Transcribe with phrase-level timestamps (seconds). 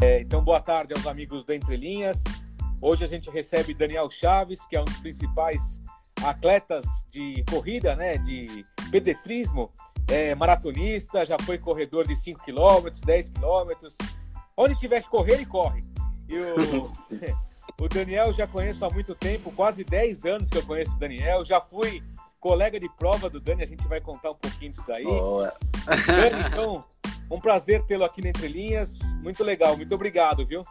[0.00, 2.22] É, então, boa tarde aos amigos do Entre Linhas.
[2.80, 5.80] Hoje a gente recebe Daniel Chaves, que é um dos principais
[6.24, 9.72] atletas de corrida, né, de pedetrismo,
[10.08, 13.88] é, maratonista, já foi corredor de 5 km, 10 km.
[14.56, 15.82] Onde tiver que correr, ele corre.
[16.28, 16.92] E o,
[17.84, 21.44] o Daniel já conheço há muito tempo, quase 10 anos que eu conheço o Daniel.
[21.44, 22.04] Já fui
[22.40, 25.04] colega de prova do Dani, a gente vai contar um pouquinho disso daí.
[25.04, 25.52] Boa.
[26.06, 26.84] Dani, então,
[27.30, 28.98] um prazer tê-lo aqui no Entre Linhas.
[29.22, 30.62] Muito legal, muito obrigado, viu?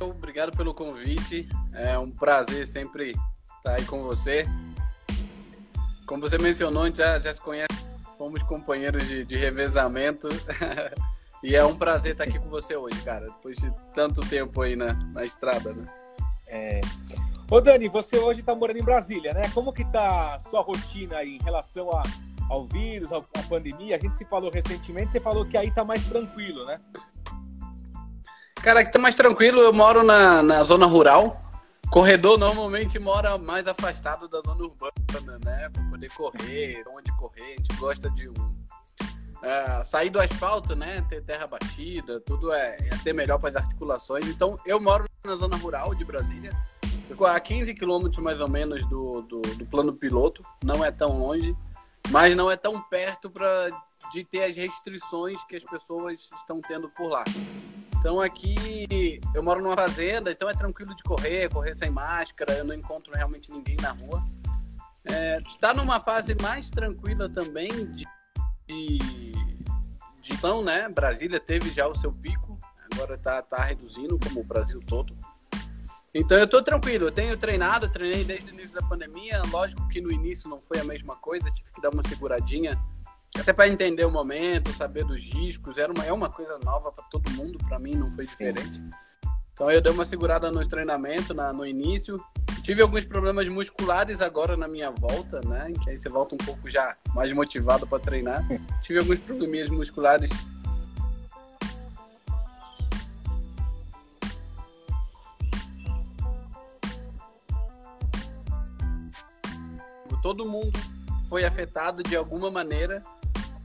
[0.00, 1.48] Obrigado pelo convite.
[1.72, 3.12] É um prazer sempre
[3.56, 4.46] estar aí com você.
[6.06, 7.84] Como você mencionou, a gente já, já se conhece,
[8.16, 10.28] fomos companheiros de, de revezamento.
[11.42, 13.26] e é um prazer estar aqui com você hoje, cara.
[13.26, 15.88] Depois de tanto tempo aí na, na estrada, né?
[16.46, 16.80] É.
[17.50, 19.48] Ô Dani, você hoje está morando em Brasília, né?
[19.54, 22.02] Como que tá a sua rotina aí em relação a,
[22.50, 23.96] ao vírus, à pandemia?
[23.96, 26.78] A gente se falou recentemente, você falou que aí tá mais tranquilo, né?
[28.56, 31.40] Cara, aqui tá mais tranquilo, eu moro na, na zona rural.
[31.90, 35.70] Corredor normalmente mora mais afastado da zona urbana, né?
[35.70, 38.58] Pra poder correr, onde correr, a gente gosta de um.
[39.42, 41.02] É, sair do asfalto, né?
[41.08, 44.26] Ter terra batida, tudo é, é até melhor para as articulações.
[44.26, 46.50] Então, eu moro na zona rural de Brasília,
[47.26, 51.56] a 15 quilômetros mais ou menos do, do, do, plano piloto, não é tão longe,
[52.10, 53.70] mas não é tão perto para
[54.12, 57.24] de ter as restrições que as pessoas estão tendo por lá.
[57.98, 62.64] Então aqui eu moro numa fazenda, então é tranquilo de correr, correr sem máscara, eu
[62.64, 64.22] não encontro realmente ninguém na rua.
[65.04, 68.04] É, está numa fase mais tranquila também de,
[68.66, 68.98] de,
[70.20, 70.88] de né?
[70.88, 72.56] Brasília teve já o seu pico,
[72.92, 75.16] agora está tá reduzindo, como o Brasil todo.
[76.14, 79.42] Então eu estou tranquilo, eu tenho treinado, treinei desde o início da pandemia.
[79.50, 82.78] Lógico que no início não foi a mesma coisa, tive que dar uma seguradinha
[83.36, 87.04] até para entender o momento, saber dos riscos, era uma, é uma coisa nova para
[87.04, 88.82] todo mundo, para mim não foi diferente.
[89.52, 92.16] Então eu dei uma segurada no treinamento na, no início.
[92.62, 95.72] Tive alguns problemas musculares agora na minha volta, né?
[95.82, 98.46] Que aí você volta um pouco já mais motivado para treinar.
[98.82, 100.30] Tive alguns probleminhas musculares
[110.28, 110.78] todo mundo
[111.26, 113.02] foi afetado de alguma maneira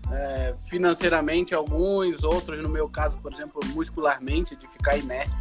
[0.09, 5.35] é, financeiramente alguns, outros, no meu caso, por exemplo, muscularmente, de ficar inerte.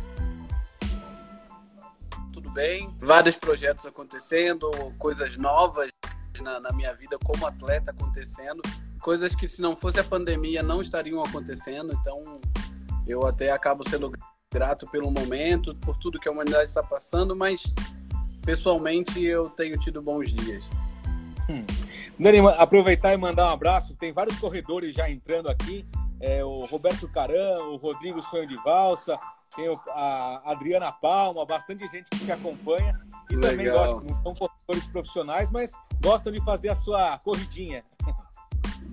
[2.32, 4.68] Tudo bem, vários projetos acontecendo,
[4.98, 5.92] coisas novas
[6.40, 8.60] na, na minha vida como atleta acontecendo,
[9.00, 12.20] coisas que se não fosse a pandemia não estariam acontecendo, então
[13.06, 14.10] eu até acabo sendo
[14.52, 17.72] grato pelo momento, por tudo que a humanidade está passando, mas
[18.44, 20.68] pessoalmente eu tenho tido bons dias.
[21.48, 21.64] Hum.
[22.18, 23.96] Dani, aproveitar e mandar um abraço.
[23.96, 25.86] Tem vários corredores já entrando aqui.
[26.20, 29.18] É, o Roberto Caran, o Rodrigo Sonho de Valsa,
[29.56, 32.98] tem a Adriana Palma, bastante gente que te acompanha
[33.30, 33.50] e Legal.
[33.50, 37.84] também gosta, não são corredores profissionais, mas gostam de fazer a sua corridinha.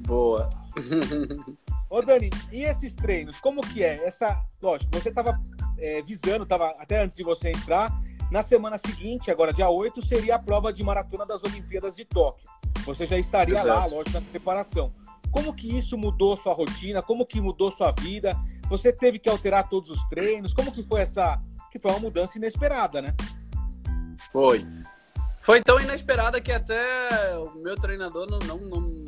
[0.08, 0.50] Boa.
[1.90, 4.06] Ô Dani, e esses treinos, como que é?
[4.06, 5.40] Essa, lógico, você estava
[5.78, 7.92] é, visando, tava até antes de você entrar,
[8.32, 12.48] na semana seguinte, agora dia 8, seria a prova de maratona das Olimpíadas de Tóquio.
[12.86, 13.68] Você já estaria Exato.
[13.68, 14.94] lá, lógico, na preparação.
[15.32, 17.02] Como que isso mudou sua rotina?
[17.02, 18.36] Como que mudou sua vida?
[18.68, 20.54] Você teve que alterar todos os treinos?
[20.54, 21.40] Como que foi essa...
[21.72, 23.14] Que foi uma mudança inesperada, né?
[24.32, 24.66] Foi.
[25.40, 29.06] Foi tão inesperada que até o meu treinador não, não, não,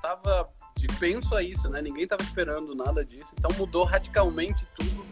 [0.00, 1.82] tava de penso a isso, né?
[1.82, 3.32] Ninguém tava esperando nada disso.
[3.38, 5.04] Então mudou radicalmente tudo.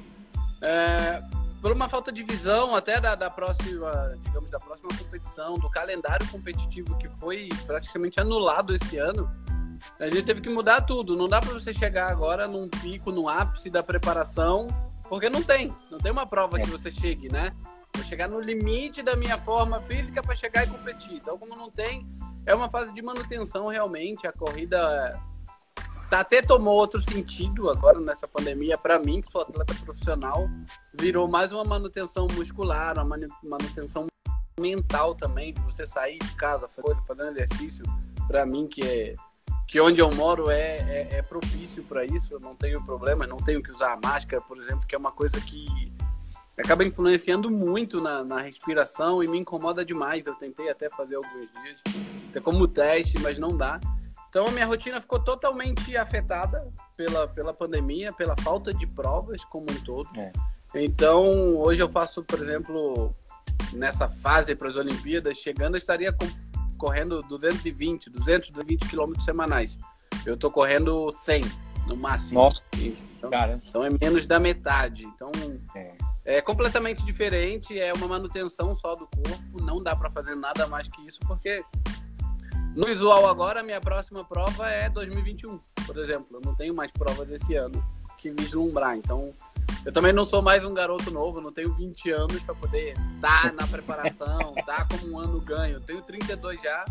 [0.62, 1.20] É,
[1.64, 6.28] por uma falta de visão até da, da próxima, digamos, da próxima competição, do calendário
[6.28, 9.30] competitivo que foi praticamente anulado esse ano,
[9.98, 11.16] a gente teve que mudar tudo.
[11.16, 14.66] Não dá para você chegar agora num pico, no ápice da preparação,
[15.08, 15.74] porque não tem.
[15.90, 17.56] Não tem uma prova que você chegue, né?
[17.94, 21.14] Vou chegar no limite da minha forma física para chegar e competir.
[21.14, 22.06] Então, como não tem,
[22.44, 24.26] é uma fase de manutenção realmente.
[24.26, 25.14] A corrida
[26.10, 30.48] até tomou outro sentido agora nessa pandemia para mim, que sou atleta profissional,
[30.98, 34.06] virou mais uma manutenção muscular, uma manutenção
[34.60, 37.84] mental também, de você sair de casa, fazendo exercício,
[38.28, 39.16] para mim que é
[39.66, 43.38] que onde eu moro é, é, é propício para isso, eu não tenho problema, não
[43.38, 45.92] tenho que usar máscara, por exemplo, que é uma coisa que
[46.56, 50.24] acaba influenciando muito na, na respiração e me incomoda demais.
[50.26, 51.80] Eu tentei até fazer alguns dias,
[52.30, 53.80] até como teste, mas não dá.
[54.34, 56.66] Então a minha rotina ficou totalmente afetada
[56.96, 60.10] pela, pela pandemia, pela falta de provas como um todo.
[60.18, 60.32] É.
[60.74, 63.14] Então hoje eu faço, por exemplo,
[63.72, 66.12] nessa fase para as Olimpíadas, chegando eu estaria
[66.76, 69.78] correndo 220, 220 quilômetros semanais.
[70.26, 71.44] Eu estou correndo 100.
[71.86, 72.40] no máximo.
[72.40, 72.60] Nossa,
[73.16, 73.60] então, cara.
[73.68, 75.04] então é menos da metade.
[75.04, 75.30] Então
[75.76, 75.94] é.
[76.24, 80.88] é completamente diferente, é uma manutenção só do corpo, não dá para fazer nada mais
[80.88, 81.62] que isso, porque
[82.74, 86.26] no visual agora, minha próxima prova é 2021, por exemplo.
[86.32, 87.84] Eu não tenho mais provas esse ano
[88.18, 88.96] que vislumbrar.
[88.96, 89.32] Então,
[89.84, 93.52] eu também não sou mais um garoto novo, não tenho 20 anos para poder estar
[93.52, 95.74] na preparação, dar como um ano ganho.
[95.74, 96.84] Eu tenho 32 já,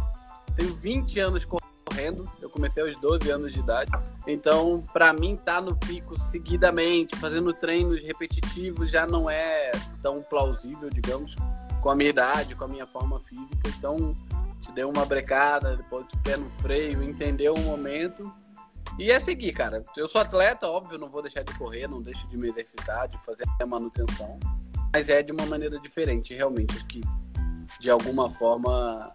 [0.56, 2.30] tenho 20 anos correndo.
[2.42, 3.92] Eu comecei aos 12 anos de idade.
[4.26, 9.72] Então, para mim, estar tá no pico seguidamente, fazendo treinos repetitivos, já não é
[10.02, 11.36] tão plausível, digamos,
[11.82, 13.68] com a minha idade, com a minha forma física.
[13.78, 14.16] Então,
[14.64, 18.32] te deu uma brecada, depois o pé no freio, entendeu o momento.
[18.98, 19.84] E é seguir, cara.
[19.98, 23.18] Eu sou atleta, óbvio, não vou deixar de correr, não deixo de me exercitar, de
[23.26, 24.40] fazer a manutenção.
[24.94, 26.76] Mas é de uma maneira diferente, realmente.
[26.76, 27.02] Acho que,
[27.80, 29.12] de alguma forma,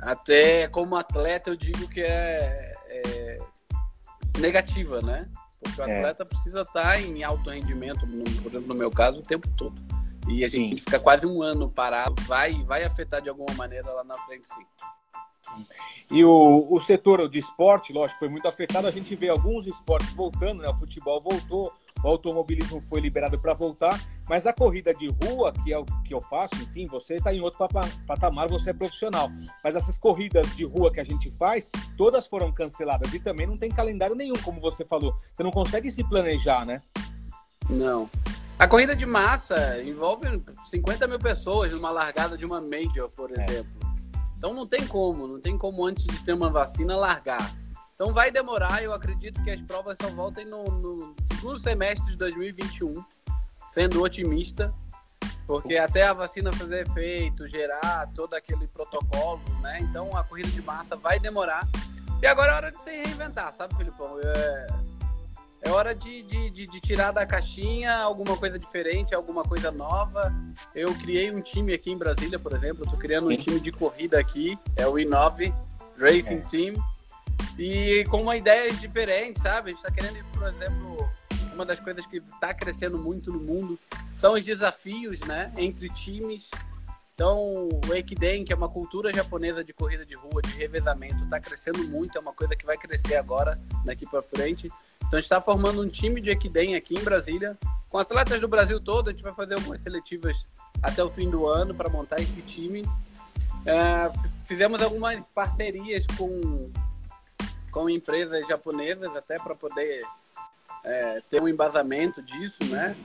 [0.00, 3.38] até como atleta, eu digo que é, é
[4.38, 5.28] negativa, né?
[5.60, 5.98] Porque o é.
[5.98, 6.26] atleta é.
[6.26, 9.74] precisa estar em alto rendimento, no, por exemplo, no meu caso, o tempo todo.
[10.28, 14.04] E a gente fica quase um ano parado, vai, vai afetar de alguma maneira lá
[14.04, 14.66] na frente, sim.
[16.10, 18.86] E o, o setor de esporte, lógico, foi muito afetado.
[18.86, 20.68] A gente vê alguns esportes voltando, né?
[20.68, 25.72] O futebol voltou, o automobilismo foi liberado para voltar, mas a corrida de rua, que
[25.72, 27.58] é o que eu faço, enfim, você está em outro
[28.06, 29.30] patamar, você é profissional.
[29.62, 33.56] Mas essas corridas de rua que a gente faz, todas foram canceladas e também não
[33.56, 35.14] tem calendário nenhum, como você falou.
[35.32, 36.80] Você não consegue se planejar, né?
[37.68, 38.08] Não.
[38.58, 43.44] A corrida de massa envolve 50 mil pessoas numa largada de uma major, por é.
[43.44, 43.70] exemplo.
[43.82, 44.18] É.
[44.38, 47.54] Então não tem como, não tem como antes de ter uma vacina largar.
[47.94, 52.16] Então vai demorar, eu acredito que as provas só voltem no, no segundo semestre de
[52.16, 53.04] 2021,
[53.68, 54.72] sendo otimista,
[55.46, 59.80] porque até a vacina fazer efeito, gerar todo aquele protocolo, né?
[59.82, 61.68] Então a corrida de massa vai demorar.
[62.22, 64.18] E agora é hora de se reinventar, sabe, Filipão?
[64.18, 64.95] É
[65.62, 70.32] é hora de, de, de, de, tirar da caixinha alguma coisa diferente, alguma coisa nova.
[70.74, 72.84] Eu criei um time aqui em Brasília, por exemplo.
[72.84, 75.52] Estou criando um time de corrida aqui, é o I9
[75.98, 76.40] Racing é.
[76.42, 76.74] Team.
[77.58, 79.70] E com uma ideia diferente, sabe?
[79.70, 81.10] A gente está querendo, por exemplo,
[81.54, 83.78] uma das coisas que está crescendo muito no mundo
[84.16, 85.52] são os desafios, né?
[85.56, 86.48] Entre times.
[87.14, 91.40] Então, o Ekiden, que é uma cultura japonesa de corrida de rua, de revezamento, está
[91.40, 92.18] crescendo muito.
[92.18, 94.70] É uma coisa que vai crescer agora, daqui para frente.
[95.06, 97.56] Então a gente está formando um time de Equidem aqui em Brasília,
[97.88, 99.08] com atletas do Brasil todo.
[99.08, 100.36] A gente vai fazer algumas seletivas
[100.82, 102.82] até o fim do ano para montar esse time.
[103.64, 104.10] É,
[104.44, 106.70] fizemos algumas parcerias com,
[107.70, 110.00] com empresas japonesas até para poder
[110.84, 112.96] é, ter um embasamento disso, né?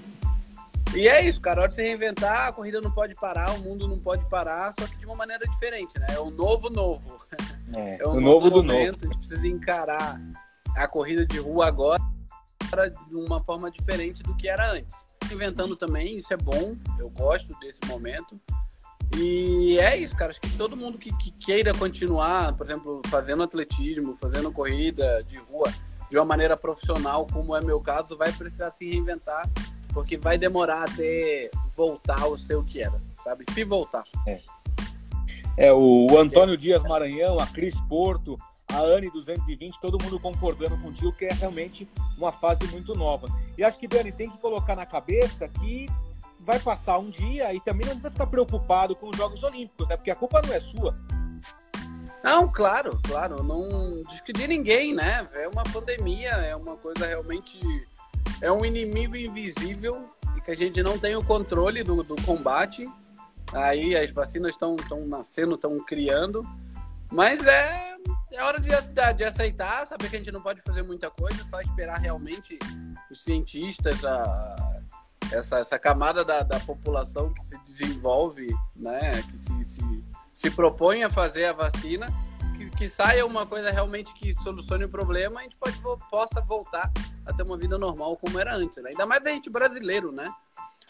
[0.95, 1.61] E é isso, cara.
[1.61, 4.87] Hora de se reinventar, a corrida não pode parar, o mundo não pode parar, só
[4.87, 6.07] que de uma maneira diferente, né?
[6.09, 7.21] É o novo novo.
[7.73, 9.05] É, é o, o novo, novo do momento, novo.
[9.05, 10.19] A gente precisa encarar
[10.75, 12.01] a corrida de rua agora
[13.07, 15.05] de uma forma diferente do que era antes.
[15.31, 18.39] Inventando também, isso é bom, eu gosto desse momento.
[19.17, 20.31] E é isso, cara.
[20.31, 25.37] Acho que todo mundo que, que queira continuar, por exemplo, fazendo atletismo, fazendo corrida de
[25.37, 25.71] rua
[26.09, 29.49] de uma maneira profissional, como é meu caso, vai precisar se reinventar,
[29.93, 33.45] porque vai demorar até voltar ao seu que era, sabe?
[33.53, 34.03] Se voltar.
[34.27, 34.41] É,
[35.57, 38.37] é o Antônio Dias Maranhão, a Cris Porto,
[38.73, 41.87] a Anne 220, todo mundo concordando contigo que é realmente
[42.17, 43.27] uma fase muito nova.
[43.57, 45.87] E acho que, Dani, tem que colocar na cabeça que
[46.39, 49.95] vai passar um dia e também não precisa ficar preocupado com os Jogos Olímpicos, né?
[49.95, 50.93] Porque a culpa não é sua.
[52.23, 53.43] Não, claro, claro.
[53.43, 55.27] Não de ninguém, né?
[55.33, 57.59] É uma pandemia, é uma coisa realmente.
[58.41, 62.89] É um inimigo invisível e que a gente não tem o controle do, do combate.
[63.53, 64.75] Aí as vacinas estão
[65.07, 66.41] nascendo, estão criando.
[67.11, 67.97] Mas é,
[68.31, 68.69] é hora de,
[69.15, 72.57] de aceitar, saber que a gente não pode fazer muita coisa, só esperar realmente
[73.09, 74.55] os cientistas, a,
[75.31, 81.03] essa, essa camada da, da população que se desenvolve, né, que se, se, se propõe
[81.03, 82.07] a fazer a vacina,
[82.57, 86.91] que, que saia uma coisa realmente que solucione o problema, a gente pode, possa voltar
[87.25, 88.81] a ter uma vida normal como era antes.
[88.83, 88.89] Né?
[88.91, 90.31] Ainda mais a gente brasileiro, né?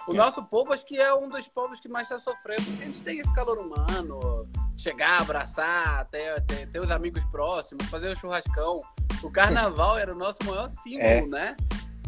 [0.08, 0.18] O é.
[0.18, 3.02] nosso povo acho que é um dos povos que mais está sofrendo, porque a gente
[3.02, 4.48] tem esse calor humano,
[4.82, 8.82] chegar, abraçar, ter, ter, ter os amigos próximos, fazer o um churrascão.
[9.22, 11.26] O carnaval era o nosso maior símbolo, é.
[11.28, 11.56] né?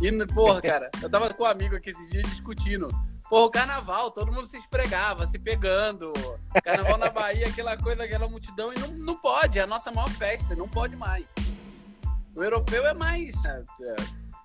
[0.02, 2.88] E, porra, cara, eu tava com um amigo aqui esses dias discutindo.
[3.30, 6.12] Porra, o carnaval, todo mundo se esfregava, se pegando.
[6.64, 10.10] Carnaval na Bahia, aquela coisa, aquela multidão, e não, não pode, é a nossa maior
[10.10, 11.28] festa, não pode mais.
[12.36, 13.96] O europeu é mais é, é,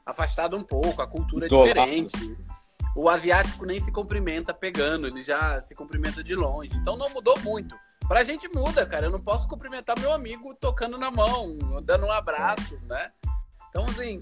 [0.05, 2.37] afastado um pouco, a cultura é diferente.
[2.95, 6.71] O asiático nem se cumprimenta pegando, ele já se cumprimenta de longe.
[6.75, 7.75] Então não mudou muito.
[8.09, 9.07] Pra gente muda, cara.
[9.07, 13.13] Eu não posso cumprimentar meu amigo tocando na mão, dando um abraço, né?
[13.69, 14.19] Então, assim,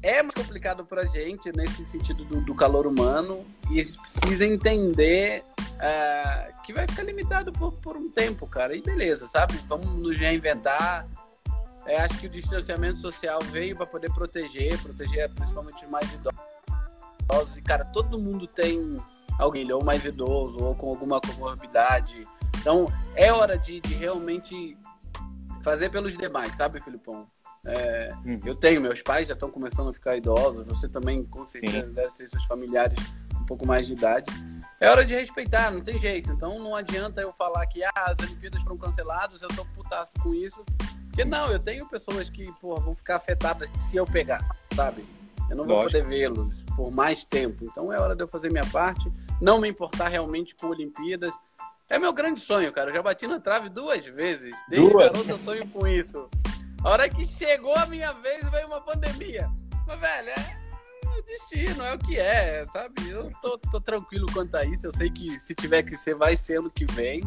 [0.00, 4.46] é mais complicado pra gente nesse sentido do, do calor humano e a gente precisa
[4.46, 8.76] entender uh, que vai ficar limitado por, por um tempo, cara.
[8.76, 9.54] E beleza, sabe?
[9.66, 11.04] Vamos nos reinventar.
[11.84, 17.56] É, acho que o distanciamento social veio para poder proteger, proteger principalmente os mais idosos.
[17.56, 19.00] E, cara, todo mundo tem
[19.38, 22.20] alguém ou mais idoso ou com alguma comorbidade.
[22.66, 24.76] Então, é hora de, de realmente
[25.62, 27.24] fazer pelos demais, sabe, Filipão?
[27.64, 28.40] É, uhum.
[28.44, 31.92] Eu tenho, meus pais já estão começando a ficar idosos, você também, com certeza, Sim.
[31.92, 32.98] deve ter seus familiares
[33.40, 34.32] um pouco mais de idade.
[34.80, 36.32] É hora de respeitar, não tem jeito.
[36.32, 40.34] Então não adianta eu falar que ah, as Olimpíadas foram canceladas, eu tô putaço com
[40.34, 40.60] isso.
[41.06, 44.44] Porque não, eu tenho pessoas que porra, vão ficar afetadas se eu pegar,
[44.74, 45.04] sabe?
[45.48, 46.02] Eu não vou Lógico.
[46.02, 47.64] poder vê-los por mais tempo.
[47.64, 49.08] Então é hora de eu fazer minha parte,
[49.40, 51.32] não me importar realmente com Olimpíadas.
[51.88, 52.90] É meu grande sonho, cara.
[52.90, 54.56] Eu já bati na trave duas vezes.
[54.68, 55.06] Desde duas.
[55.10, 56.28] garoto eu sonho com isso.
[56.82, 59.50] A hora que chegou a minha vez, veio uma pandemia.
[59.86, 63.08] Mas, velho, é o destino, é o que é, sabe?
[63.08, 64.86] Eu tô, tô tranquilo quanto a isso.
[64.86, 67.22] Eu sei que se tiver que ser, vai ser ano que vem.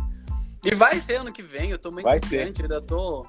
[0.63, 3.25] E vai ser ano que vem, eu tô muito confiante, ainda tô.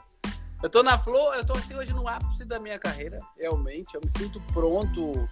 [0.63, 3.95] Eu tô na flor, eu tô assim hoje no ápice da minha carreira, realmente.
[3.95, 5.29] Eu me sinto pronto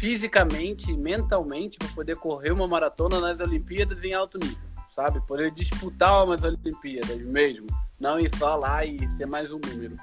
[0.00, 4.58] fisicamente, mentalmente, para poder correr uma maratona nas Olimpíadas em alto nível,
[4.94, 5.20] sabe?
[5.26, 7.66] Poder disputar umas Olimpíadas mesmo
[8.00, 9.96] não ir só lá e ser mais um número.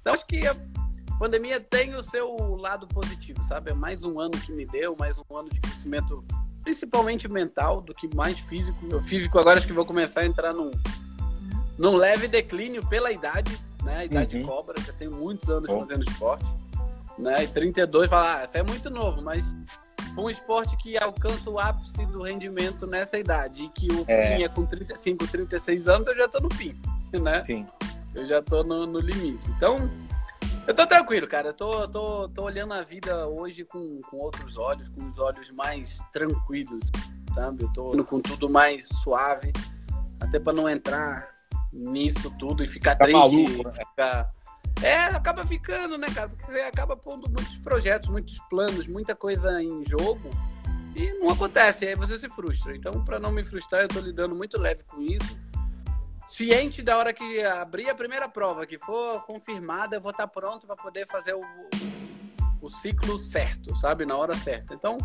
[0.00, 0.56] Então acho que a
[1.18, 3.70] pandemia tem o seu lado positivo, sabe?
[3.70, 6.24] É mais um ano que me deu, mais um ano de crescimento,
[6.62, 8.78] principalmente mental, do que mais físico.
[8.94, 10.70] O físico agora acho que vou começar a entrar num,
[11.78, 13.98] num leve declínio pela idade, né?
[13.98, 14.44] A idade uhum.
[14.44, 15.80] cobra, já tenho muitos anos oh.
[15.80, 16.46] fazendo esporte,
[17.18, 17.44] né?
[17.44, 19.54] E 32, falar, ah, você é muito novo, mas
[20.16, 24.36] um esporte que alcança o ápice do rendimento nessa idade e que o é.
[24.36, 26.74] fim é com 35, 36 anos, eu já tô no fim.
[27.12, 27.44] né?
[27.44, 27.66] Sim.
[28.14, 29.50] Eu já tô no, no limite.
[29.50, 29.90] Então,
[30.66, 31.48] eu tô tranquilo, cara.
[31.48, 35.50] Eu tô, tô, tô olhando a vida hoje com, com outros olhos, com os olhos
[35.50, 36.90] mais tranquilos,
[37.34, 37.64] sabe?
[37.64, 39.52] Eu tô com tudo mais suave,
[40.20, 41.28] até para não entrar
[41.72, 43.18] nisso tudo e ficar tá triste.
[43.18, 43.72] Maluco, né?
[43.72, 44.30] ficar...
[44.80, 46.28] É, acaba ficando, né, cara?
[46.28, 50.30] Porque você acaba pondo muitos projetos, muitos planos, muita coisa em jogo
[50.94, 52.76] e não acontece, aí você se frustra.
[52.76, 55.38] Então, para não me frustrar, eu tô lidando muito leve com isso
[56.26, 60.66] ciente da hora que abrir a primeira prova, que for confirmada, eu vou estar pronto
[60.66, 61.42] para poder fazer o,
[62.60, 64.06] o ciclo certo, sabe?
[64.06, 64.74] Na hora certa.
[64.74, 64.96] Então,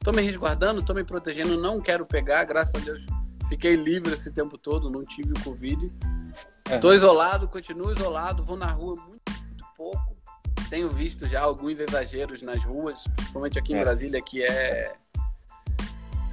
[0.00, 3.06] tô me resguardando, tô me protegendo, não quero pegar, graças a Deus
[3.52, 5.94] fiquei livre esse tempo todo, não tive o Covid.
[6.70, 6.78] É.
[6.78, 10.16] Tô isolado, continuo isolado, vou na rua muito, muito pouco.
[10.70, 13.80] Tenho visto já alguns exageros nas ruas, principalmente aqui em é.
[13.80, 14.94] Brasília, que é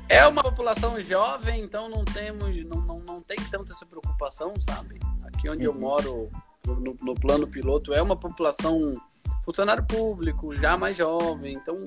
[0.07, 4.97] é uma população jovem, então não temos, não, não, não tem tanta essa preocupação, sabe?
[5.23, 5.73] Aqui onde uhum.
[5.75, 6.31] eu moro,
[6.65, 8.99] no, no, plano piloto, é uma população
[9.45, 11.83] funcionário público, já mais jovem, então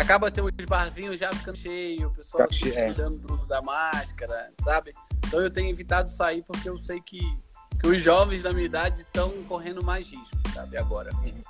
[0.00, 3.60] acaba tendo os barzinhos já ficando cheio, o pessoal tá se cuidando do uso da
[3.62, 4.92] máscara, sabe?
[5.26, 7.20] Então eu tenho evitado sair porque eu sei que,
[7.80, 10.76] que os jovens da minha idade estão correndo mais risco, sabe?
[10.76, 11.10] Agora.
[11.16, 11.42] Uhum.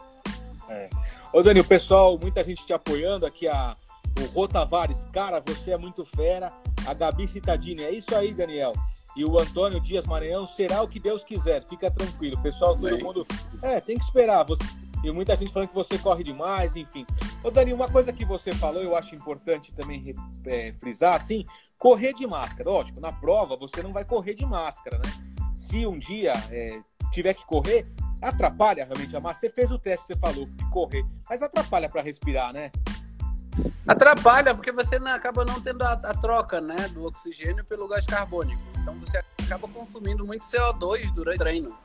[0.69, 0.89] É.
[1.33, 3.77] Ô Dani, o pessoal, muita gente te apoiando aqui, a
[4.21, 6.53] o Rô Tavares, cara, você é muito fera.
[6.87, 8.73] A Gabi Citadini, é isso aí, Daniel.
[9.17, 12.41] E o Antônio Dias Maranhão, será o que Deus quiser, fica tranquilo.
[12.43, 13.03] Pessoal, todo Bem.
[13.03, 13.27] mundo.
[13.63, 14.45] É, tem que esperar.
[14.45, 14.63] Você...
[15.03, 17.07] E muita gente falando que você corre demais, enfim.
[17.43, 20.15] Ô, Dani, uma coisa que você falou, eu acho importante também
[20.45, 21.47] é, frisar, assim,
[21.79, 22.69] correr de máscara.
[22.69, 25.11] Lógico, na prova você não vai correr de máscara, né?
[25.55, 26.81] Se um dia é,
[27.11, 27.87] tiver que correr,
[28.21, 29.41] atrapalha realmente a máscara.
[29.41, 32.71] Você fez o teste, você falou, de correr, mas atrapalha para respirar, né?
[33.87, 38.07] Atrapalha, porque você não, acaba não tendo a, a, troca né, do oxigênio pelo gás
[38.07, 38.63] carbônico.
[38.79, 41.79] Então você acaba consumindo muito CO2 durante o treino.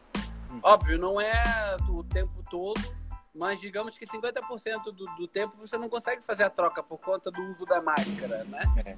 [0.52, 0.60] Hum.
[0.62, 2.80] Óbvio, não é o tempo todo,
[3.36, 7.30] mas digamos que 50% do, do tempo você não consegue fazer a troca por conta
[7.30, 8.62] do uso da máscara, né?
[8.86, 8.96] É.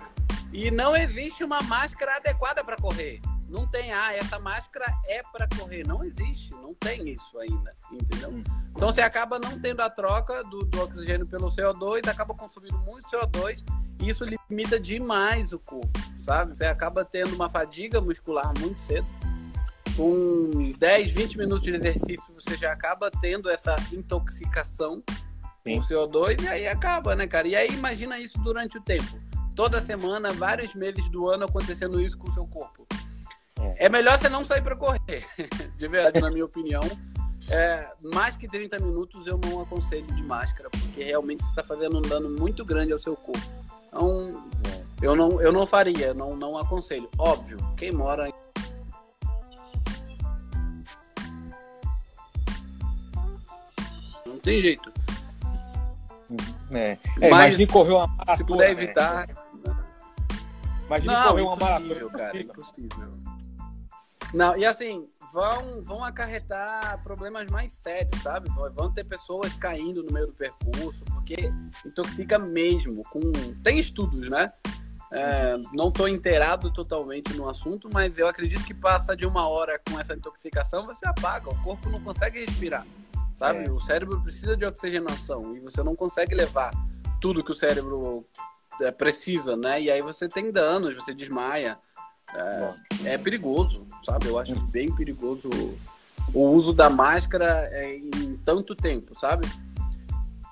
[0.53, 3.20] E não existe uma máscara adequada para correr.
[3.50, 5.86] Não tem, ah, essa máscara é para correr.
[5.86, 8.29] Não existe, não tem isso ainda, entendeu?
[8.29, 8.44] Hum.
[8.75, 13.10] Então você acaba não tendo a troca do, do oxigênio pelo CO2, acaba consumindo muito
[13.10, 13.63] CO2
[14.01, 16.56] e isso limita demais o corpo, sabe?
[16.56, 19.08] Você acaba tendo uma fadiga muscular muito cedo.
[19.97, 25.03] Com 10, 20 minutos de exercício, você já acaba tendo essa intoxicação
[25.63, 25.73] Sim.
[25.73, 27.47] com CO2 e aí acaba, né, cara?
[27.47, 29.19] E aí imagina isso durante o tempo.
[29.55, 32.85] Toda semana, vários meses do ano acontecendo isso com o seu corpo.
[33.59, 33.87] É.
[33.87, 35.25] é melhor você não sair para correr,
[35.75, 36.83] de verdade, na minha opinião.
[37.49, 41.97] É, mais que 30 minutos eu não aconselho de máscara, porque realmente você está fazendo
[41.97, 43.41] um dano muito grande ao seu corpo.
[43.87, 44.47] Então,
[45.01, 47.09] eu não, eu não faria, não, não aconselho.
[47.17, 48.31] Óbvio, quem mora
[54.38, 54.91] não tem jeito.
[56.72, 56.98] É.
[57.22, 58.38] É, Mas, imagine correr uma maratona.
[58.38, 58.84] Se puder né?
[58.84, 59.27] evitar.
[59.27, 59.36] Né?
[60.86, 62.10] Imagine não, correr uma maratona.
[62.10, 63.13] Cara, impossível.
[64.34, 68.50] Não, e assim, vão, vão acarretar problemas mais sérios, sabe?
[68.75, 71.51] Vão ter pessoas caindo no meio do percurso, porque
[71.86, 73.01] intoxica mesmo.
[73.10, 73.20] Com...
[73.63, 74.50] Tem estudos, né?
[75.10, 79.79] É, não estou inteirado totalmente no assunto, mas eu acredito que passa de uma hora
[79.89, 82.86] com essa intoxicação, você apaga, o corpo não consegue respirar,
[83.38, 83.65] sabe?
[83.65, 83.72] É.
[83.72, 86.74] O cérebro precisa de oxigenação e você não consegue levar
[87.22, 88.25] tudo que o cérebro
[88.82, 89.79] é, precisa, né?
[89.79, 91.77] E aí você tem danos, você desmaia.
[92.34, 92.74] É,
[93.06, 94.27] é perigoso, sabe?
[94.27, 95.50] Eu acho bem perigoso
[96.34, 99.48] o uso da máscara em tanto tempo, sabe?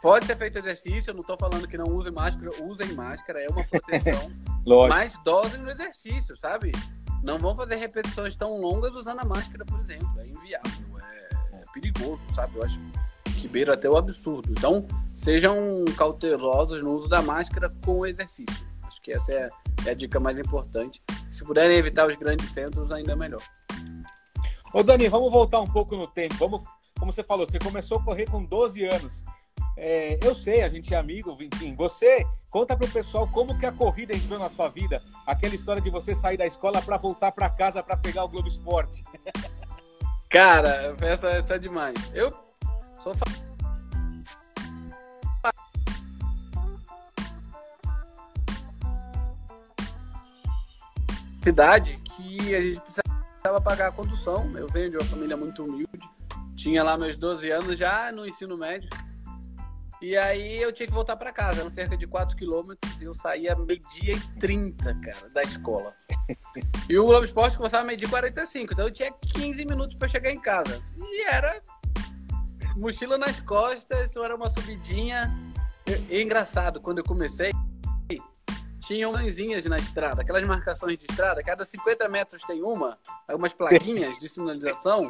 [0.02, 3.50] Pode ser feito exercício, eu não estou falando que não use máscara, usem máscara, é
[3.50, 4.32] uma proteção.
[4.88, 6.72] mas dosem no exercício, sabe?
[7.24, 10.08] Não vão fazer repetições tão longas usando a máscara, por exemplo.
[10.20, 10.85] É inviável, é, é
[11.76, 12.56] perigoso, sabe?
[12.56, 12.80] Eu acho
[13.42, 14.50] que beira até o absurdo.
[14.52, 18.66] Então, sejam cautelosos no uso da máscara com o exercício.
[18.84, 19.50] Acho que essa é,
[19.86, 21.04] é a dica mais importante.
[21.30, 23.42] Se puderem evitar os grandes centros, ainda melhor.
[24.74, 26.36] Ô Dani, vamos voltar um pouco no tempo.
[26.36, 26.64] Vamos,
[26.98, 29.24] como você falou, você começou a correr com 12 anos.
[29.78, 31.76] É, eu sei, a gente é amigo, enfim.
[31.76, 35.02] Você conta para o pessoal como que a corrida entrou na sua vida.
[35.28, 38.48] Aquela história de você sair da escola para voltar para casa para pegar o Globo
[38.48, 39.04] Esporte.
[40.30, 41.96] Cara, essa, essa é demais.
[42.14, 42.34] Eu
[43.02, 43.14] sou
[51.44, 54.52] cidade que a gente precisava pagar a condução.
[54.58, 56.10] Eu venho de uma família muito humilde.
[56.56, 58.90] Tinha lá meus 12 anos já no ensino médio.
[60.06, 63.14] E aí eu tinha que voltar para casa, eram cerca de 4 quilômetros, e eu
[63.16, 65.96] saía meio-dia e 30, cara, da escola.
[66.88, 70.30] E o Globo Esporte começava a medir 45, então eu tinha 15 minutos para chegar
[70.30, 70.80] em casa.
[70.96, 71.60] E era
[72.78, 75.36] mochila nas costas, era uma subidinha.
[75.88, 77.52] E, e engraçado, quando eu comecei,
[78.80, 84.20] tinham mãezinhas na estrada, aquelas marcações de estrada, cada 50 metros tem uma, algumas plaquinhas
[84.20, 85.10] de sinalização.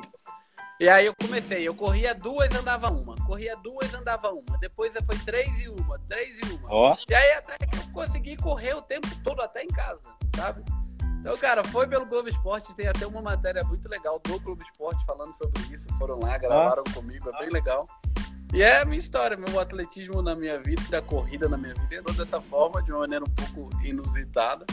[0.77, 3.15] E aí eu comecei, eu corria duas, andava uma.
[3.25, 4.57] Corria duas, andava uma.
[4.59, 6.67] Depois foi três e uma, três e uma.
[6.69, 6.95] Oh.
[7.09, 10.63] E aí até que eu consegui correr o tempo todo até em casa, sabe?
[11.21, 15.03] Então, cara, foi pelo Globo Esporte, tem até uma matéria muito legal do Globo Esporte
[15.05, 15.87] falando sobre isso.
[15.97, 16.93] Foram lá, gravaram oh.
[16.93, 17.85] comigo, é bem legal.
[18.53, 22.01] E é a minha história, meu atletismo na minha vida, a corrida na minha vida,
[22.01, 24.65] andou dessa forma, de uma maneira um pouco inusitada.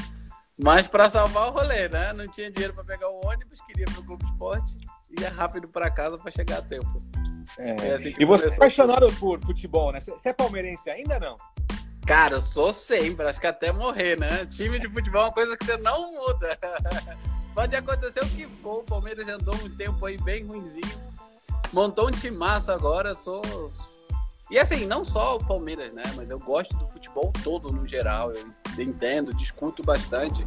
[0.60, 2.12] Mas para salvar o rolê, né?
[2.12, 4.76] Não tinha dinheiro para pegar o ônibus, queria ir pro Globo Esporte
[5.20, 6.98] ia rápido para casa para chegar a tempo.
[7.58, 7.88] É.
[7.88, 10.00] É assim e você é apaixonado por futebol, né?
[10.00, 11.36] Você é palmeirense ainda não?
[12.06, 14.44] Cara, eu sou sempre, acho que até morrer, né?
[14.46, 16.58] Time de futebol é uma coisa que você não muda.
[17.54, 21.12] Pode acontecer o que for, o Palmeiras andou um tempo aí bem ruimzinho.
[21.72, 23.42] Montou um time massa agora, sou.
[24.50, 26.02] E assim, não só o Palmeiras, né?
[26.16, 28.32] Mas eu gosto do futebol todo no geral.
[28.32, 28.46] Eu
[28.78, 30.44] entendo, discuto bastante.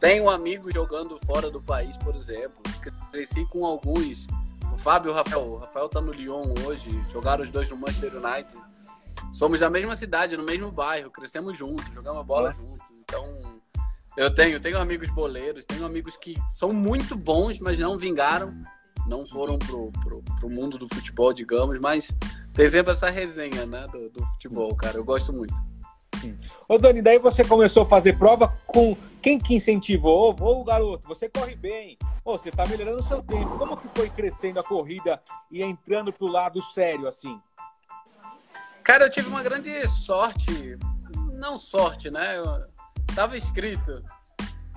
[0.00, 2.58] Tenho amigos jogando fora do país, por exemplo.
[3.12, 4.26] Cresci com alguns.
[4.72, 5.42] O Fábio e o Rafael.
[5.42, 6.90] O Rafael tá no Lyon hoje.
[7.10, 8.56] Jogaram os dois no Manchester United.
[9.30, 11.10] Somos da mesma cidade, no mesmo bairro.
[11.10, 12.52] Crescemos juntos, jogamos bola é.
[12.54, 12.90] juntos.
[12.98, 13.60] Então,
[14.16, 18.54] eu tenho, tenho amigos boleiros, tenho amigos que são muito bons, mas não vingaram.
[19.06, 21.78] Não foram pro, pro, pro mundo do futebol, digamos.
[21.78, 22.10] Mas
[22.54, 24.96] tem sempre essa resenha, né, do, do futebol, cara.
[24.96, 25.54] Eu gosto muito.
[26.68, 30.36] Ô Dani, daí você começou a fazer prova com quem que incentivou?
[30.40, 33.58] Ô, garoto, você corre bem, Ô, você tá melhorando o seu tempo.
[33.58, 37.40] Como que foi crescendo a corrida e entrando pro lado sério, assim?
[38.84, 40.78] Cara, eu tive uma grande sorte,
[41.32, 42.38] não sorte, né?
[42.38, 42.44] Eu
[43.14, 44.02] tava escrito.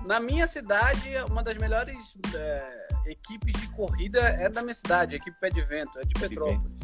[0.04, 5.18] Na minha cidade, uma das melhores é, equipes de corrida é da minha cidade, a
[5.18, 6.74] equipe Pé de Vento, é de Petrópolis.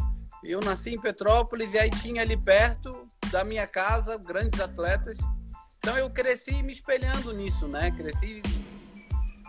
[0.42, 5.18] Eu nasci em Petrópolis e aí tinha ali perto da minha casa grandes atletas.
[5.78, 7.90] Então eu cresci me espelhando nisso, né?
[7.90, 8.42] Cresci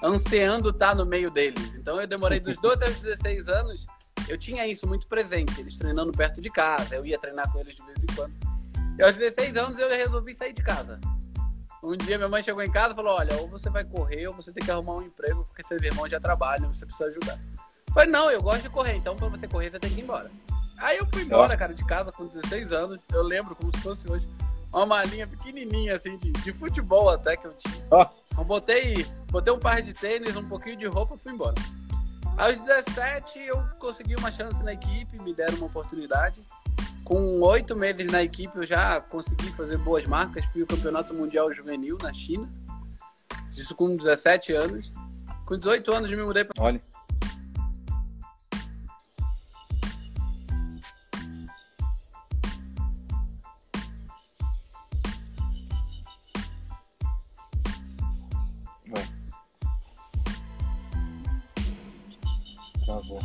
[0.04, 1.76] ansiando estar no meio deles.
[1.76, 3.86] Então eu demorei dos 12 aos 16 anos,
[4.28, 7.76] eu tinha isso muito presente, eles treinando perto de casa, eu ia treinar com eles
[7.76, 8.34] de vez em quando.
[8.98, 11.00] E aos 16 anos eu resolvi sair de casa.
[11.84, 14.36] Um dia minha mãe chegou em casa e falou: Olha, ou você vai correr ou
[14.36, 17.40] você tem que arrumar um emprego porque seus irmãos já trabalham, você precisa ajudar.
[17.88, 20.04] Eu falei: Não, eu gosto de correr, então para você correr você tem que ir
[20.04, 20.30] embora.
[20.82, 23.00] Aí eu fui embora, cara, de casa com 16 anos.
[23.14, 24.28] Eu lembro como se fosse hoje.
[24.74, 28.10] Uma malinha pequenininha, assim, de, de futebol até que eu tinha.
[28.38, 31.56] Eu botei, botei um par de tênis, um pouquinho de roupa e fui embora.
[32.38, 36.42] Aos 17 eu consegui uma chance na equipe, me deram uma oportunidade.
[37.04, 40.46] Com oito meses na equipe eu já consegui fazer boas marcas.
[40.46, 42.50] Fui o campeonato mundial juvenil na China.
[43.54, 44.92] Isso com 17 anos.
[45.46, 46.64] Com 18 anos me mudei para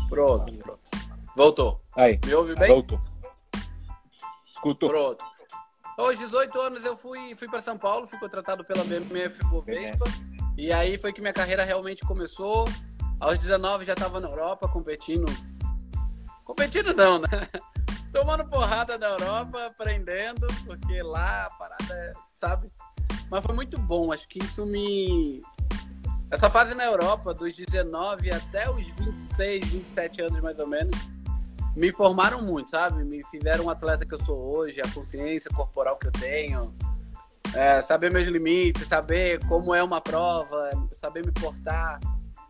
[0.08, 0.80] Pronto, pronto.
[1.36, 1.80] Voltou.
[1.96, 2.18] Aí.
[2.24, 2.68] Me ouve bem?
[2.68, 3.00] Voltou.
[4.50, 4.88] Escutou.
[4.88, 5.24] Pronto.
[5.98, 10.04] Aos 18 anos eu fui, fui para São Paulo, fui contratado pela BMF Bovespa.
[10.56, 12.66] E aí foi que minha carreira realmente começou.
[13.18, 15.26] Aos 19 já estava na Europa competindo.
[16.44, 17.28] Competindo não, né?
[18.12, 22.70] Tomando porrada na Europa, aprendendo, porque lá a parada, é, sabe?
[23.30, 25.42] Mas foi muito bom, acho que isso me.
[26.30, 30.96] Essa fase na Europa, dos 19 até os 26, 27 anos mais ou menos,
[31.76, 33.04] me formaram muito, sabe?
[33.04, 36.74] Me fizeram um atleta que eu sou hoje, a consciência corporal que eu tenho,
[37.54, 42.00] é, saber meus limites, saber como é uma prova, saber me portar.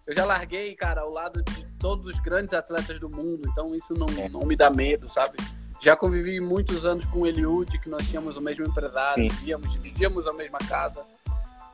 [0.06, 3.92] Eu já larguei, cara, ao lado de todos os grandes atletas do mundo, então isso
[3.92, 4.28] não, é.
[4.28, 5.36] não me dá medo, sabe?
[5.80, 10.26] Já convivi muitos anos com o Eliud, que nós tínhamos o mesmo empresário, vivíamos, dividíamos
[10.26, 11.04] a mesma casa.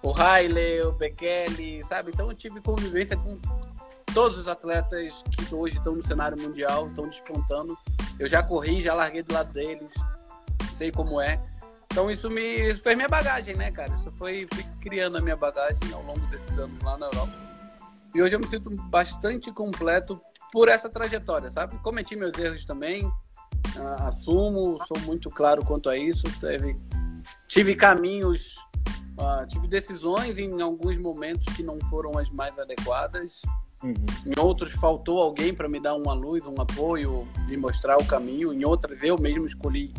[0.03, 2.11] O Riley, o Bekele, sabe?
[2.13, 3.39] Então eu tive convivência com
[4.13, 7.77] todos os atletas que hoje estão no cenário mundial, estão despontando.
[8.19, 9.95] Eu já corri, já larguei do lado deles,
[10.73, 11.41] sei como é.
[11.87, 13.95] Então isso me isso minha bagagem, né, cara?
[13.95, 17.33] Isso foi fui criando a minha bagagem ao longo desses anos lá na Europa.
[18.15, 20.21] E hoje eu me sinto bastante completo
[20.53, 21.79] por essa trajetória, sabe?
[21.79, 26.25] Cometi meus erros também, uh, assumo, sou muito claro quanto a isso.
[26.39, 26.77] Teve,
[27.49, 28.57] tive caminhos,
[29.19, 33.43] uh, tive decisões em alguns momentos que não foram as mais adequadas.
[33.83, 33.95] Uhum.
[34.27, 38.53] Em outros faltou alguém para me dar uma luz, um apoio, me mostrar o caminho.
[38.53, 39.93] Em outras eu mesmo escolhi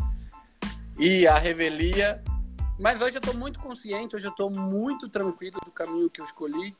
[0.98, 2.22] ir à revelia.
[2.78, 6.24] Mas hoje eu estou muito consciente, hoje eu estou muito tranquilo do caminho que eu
[6.24, 6.74] escolhi.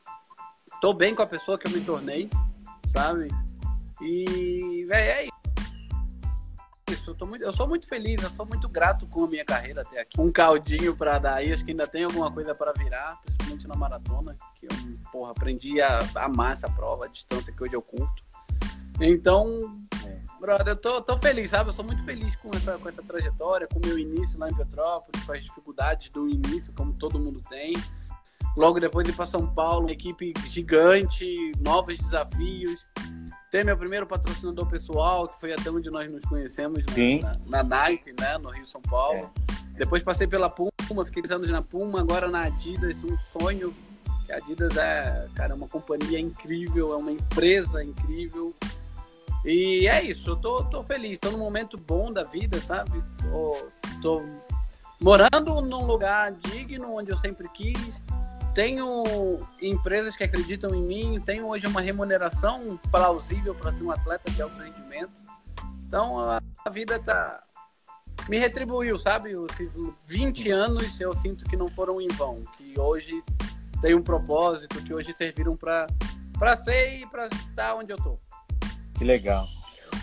[0.73, 2.29] Estou bem com a pessoa que eu me tornei,
[2.89, 3.29] sabe?
[4.01, 5.34] E, véio, é
[6.91, 7.15] isso.
[7.19, 10.01] Eu, muito, eu, sou muito feliz, eu sou muito grato com a minha carreira até
[10.01, 10.19] aqui.
[10.19, 13.75] Um caldinho para dar aí, acho que ainda tem alguma coisa para virar, principalmente na
[13.75, 18.23] maratona, que eu, porra, aprendi a amar essa prova, a distância que hoje eu curto.
[19.01, 20.19] Então, é.
[20.39, 21.69] brother, eu tô, tô feliz, sabe?
[21.69, 24.55] Eu sou muito feliz com essa, com essa trajetória, com o meu início lá em
[24.55, 27.73] Petrópolis, com as dificuldades do início, como todo mundo tem.
[28.55, 32.87] Logo depois ir para São Paulo, uma equipe gigante, novos desafios
[33.55, 37.63] ter meu primeiro patrocinador pessoal, que foi até onde nós nos conhecemos, na, na, na
[37.63, 39.31] Nike, né, no Rio São Paulo.
[39.49, 39.77] É.
[39.77, 43.73] Depois passei pela Puma, fiquei anos na Puma, agora na Adidas, um sonho.
[44.29, 48.53] A Adidas é, cara, é uma companhia incrível, é uma empresa incrível.
[49.45, 53.01] E é isso, eu tô, tô feliz, tô num momento bom da vida, sabe?
[53.21, 53.67] Tô,
[54.01, 54.21] tô
[54.99, 58.01] morando num lugar digno, onde eu sempre quis
[58.55, 64.31] tenho empresas que acreditam em mim, tenho hoje uma remuneração plausível para ser um atleta
[64.31, 65.11] de alto rendimento.
[65.85, 67.43] Então a, a vida tá
[68.29, 69.33] me retribuiu, sabe?
[69.33, 69.73] Eu fiz
[70.07, 73.21] 20 anos, eu sinto que não foram em vão, que hoje
[73.81, 75.85] tem um propósito, que hoje serviram para
[76.39, 78.17] para ser e para estar onde eu tô.
[78.97, 79.45] Que legal.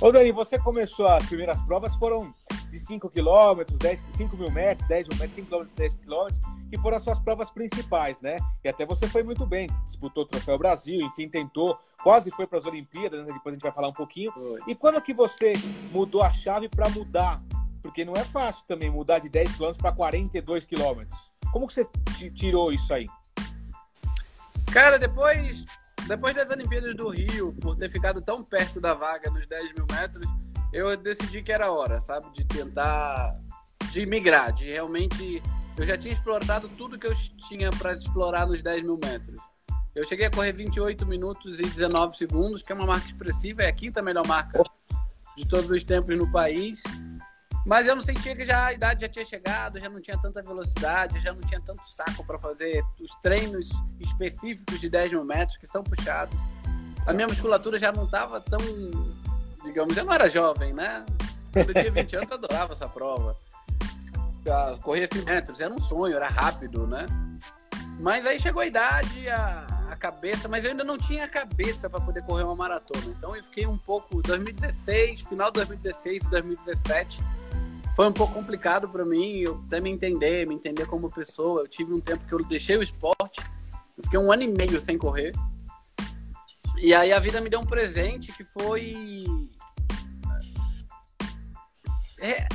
[0.00, 2.34] Ô Dani, você começou as primeiras provas, foram
[2.70, 6.26] de 5 km, 10, 5 mil metros, 10 mil metros, 5 km, 10 km,
[6.70, 8.36] que foram as suas provas principais, né?
[8.64, 12.58] E até você foi muito bem, disputou o Troféu Brasil, enfim, tentou, quase foi para
[12.58, 13.32] as Olimpíadas, né?
[13.32, 14.32] depois a gente vai falar um pouquinho.
[14.66, 15.52] E quando que você
[15.92, 17.40] mudou a chave para mudar?
[17.82, 21.02] Porque não é fácil também mudar de 10 km para 42 km.
[21.52, 21.86] Como que você
[22.34, 23.06] tirou isso aí?
[24.72, 25.66] Cara, depois
[26.06, 29.86] depois das Olimpíadas do Rio, por ter ficado tão perto da vaga nos 10 mil
[29.90, 30.26] metros,
[30.72, 32.30] eu decidi que era hora, sabe?
[32.32, 33.38] De tentar.
[33.90, 35.42] de migrar, de realmente.
[35.76, 37.14] Eu já tinha explorado tudo que eu
[37.48, 39.36] tinha para explorar nos 10 mil metros.
[39.94, 43.68] Eu cheguei a correr 28 minutos e 19 segundos, que é uma marca expressiva, é
[43.68, 44.62] a quinta melhor marca
[45.36, 46.82] de todos os tempos no país.
[47.64, 50.42] Mas eu não sentia que já a idade já tinha chegado, já não tinha tanta
[50.42, 53.70] velocidade, já não tinha tanto saco para fazer os treinos
[54.00, 56.36] específicos de 10 mil metros que são puxados.
[57.06, 58.58] A minha musculatura já não estava tão,
[59.64, 61.04] digamos, eu não era jovem, né?
[61.52, 63.36] Quando eu tinha 20 anos eu adorava essa prova.
[64.82, 67.06] Correr 100 metros era um sonho, era rápido, né?
[68.00, 71.88] Mas aí chegou a idade, a, a cabeça, mas eu ainda não tinha a cabeça
[71.88, 73.04] para poder correr uma maratona.
[73.06, 77.22] Então eu fiquei um pouco 2016, final de 2016 2017
[77.94, 81.62] foi um pouco complicado para mim, eu até me entender, me entender como pessoa.
[81.62, 83.40] Eu tive um tempo que eu deixei o esporte,
[83.96, 85.32] eu fiquei um ano e meio sem correr.
[86.78, 89.24] E aí a vida me deu um presente que foi.
[92.20, 92.48] É,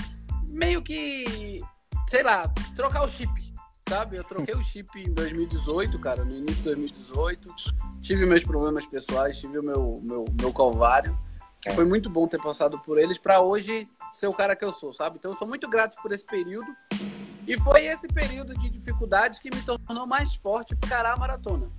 [0.50, 1.62] meio que.
[2.10, 3.30] Sei lá, trocar o chip,
[3.88, 4.17] sabe?
[4.17, 7.54] Eu troquei o chip em 2018, cara, no início de 2018.
[8.02, 11.17] Tive meus problemas pessoais, tive o meu, meu, meu calvário.
[11.62, 14.74] Que foi muito bom ter passado por eles para hoje ser o cara que eu
[14.74, 15.17] sou, sabe?
[15.17, 16.67] Então eu sou muito grato por esse período.
[17.48, 21.72] E foi esse período de dificuldades que me tornou mais forte para encarar a maratona.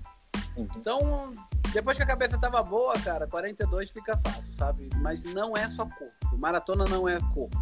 [0.56, 0.68] Uhum.
[0.76, 1.30] Então,
[1.72, 4.88] depois que a cabeça tava boa, cara, 42 fica fácil, sabe?
[4.96, 6.38] Mas não é só corpo.
[6.38, 7.56] Maratona não é corpo.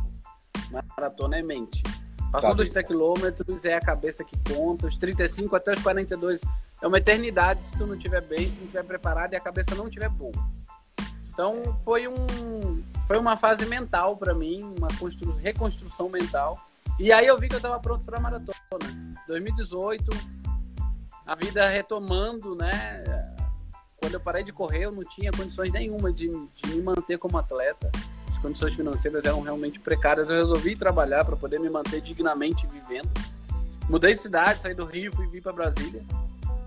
[0.70, 1.82] Maratona é mente.
[2.30, 4.86] Passou dos 3 quilômetros, é a cabeça que conta.
[4.86, 6.42] Os 35 até os 42
[6.82, 9.74] é uma eternidade se tu não estiver bem, se não estiver preparado e a cabeça
[9.74, 10.32] não estiver boa.
[11.36, 14.88] Então foi um foi uma fase mental para mim, uma
[15.38, 16.58] reconstrução mental.
[16.98, 18.56] E aí eu vi que eu estava pronto para maratona.
[19.28, 20.10] 2018,
[21.26, 23.04] a vida retomando, né?
[24.00, 27.36] Quando eu parei de correr, eu não tinha condições nenhuma de, de me manter como
[27.36, 27.92] atleta.
[28.32, 30.30] As condições financeiras eram realmente precárias.
[30.30, 33.10] Eu resolvi trabalhar para poder me manter dignamente vivendo.
[33.90, 36.02] Mudei de cidade, saí do Rio, fui vir para Brasília.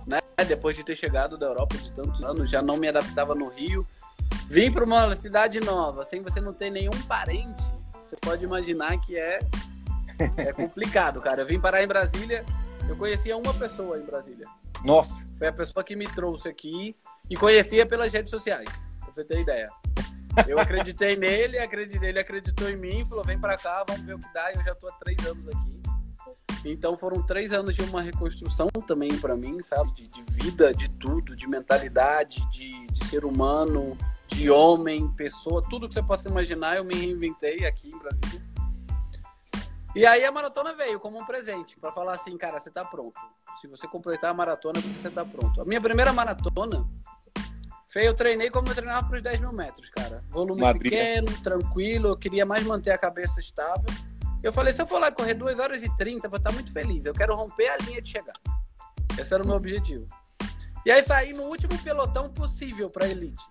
[0.05, 0.19] Né?
[0.47, 3.85] Depois de ter chegado da Europa de tantos anos, já não me adaptava no Rio
[4.49, 7.63] Vim para uma cidade nova, sem você não ter nenhum parente,
[8.01, 9.37] você pode imaginar que é,
[10.37, 11.43] é complicado, cara.
[11.43, 12.43] Eu vim parar em Brasília,
[12.89, 14.47] eu conhecia uma pessoa em Brasília.
[14.83, 15.27] Nossa!
[15.37, 16.95] Foi a pessoa que me trouxe aqui
[17.29, 18.67] e conhecia pelas redes sociais,
[18.99, 19.69] pra você ter ideia.
[20.47, 24.19] Eu acreditei nele, acreditei, ele acreditou em mim, falou: vem para cá, vamos ver o
[24.19, 24.51] que dá.
[24.51, 25.79] Eu já tô há três anos aqui.
[26.65, 29.93] Então foram três anos de uma reconstrução também para mim, sabe?
[29.93, 33.95] De, de, vida, de tudo, de mentalidade, de, de ser humano,
[34.29, 38.41] de homem, pessoa, tudo que você possa imaginar, eu me reinventei aqui em Brasília.
[39.95, 43.19] E aí a maratona veio como um presente, para falar assim, cara, você tá pronto.
[43.59, 45.61] Se você completar a maratona, você tá pronto.
[45.61, 46.87] A minha primeira maratona,
[47.91, 50.23] foi, eu treinei como eu treinava para os 10 mil metros, cara.
[50.29, 50.91] Volume Madrid.
[50.91, 53.85] pequeno, tranquilo, eu queria mais manter a cabeça estável.
[54.43, 57.05] Eu falei, se eu for lá correr 2 horas e 30, vou estar muito feliz.
[57.05, 58.35] Eu quero romper a linha de chegar.
[59.17, 60.05] Esse era o meu objetivo.
[60.85, 63.43] E aí saí no último pelotão possível para elite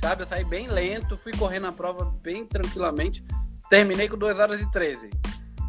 [0.00, 0.22] sabe?
[0.22, 3.24] Eu saí bem lento, fui correndo a prova bem tranquilamente,
[3.68, 5.10] terminei com 2 horas e 13.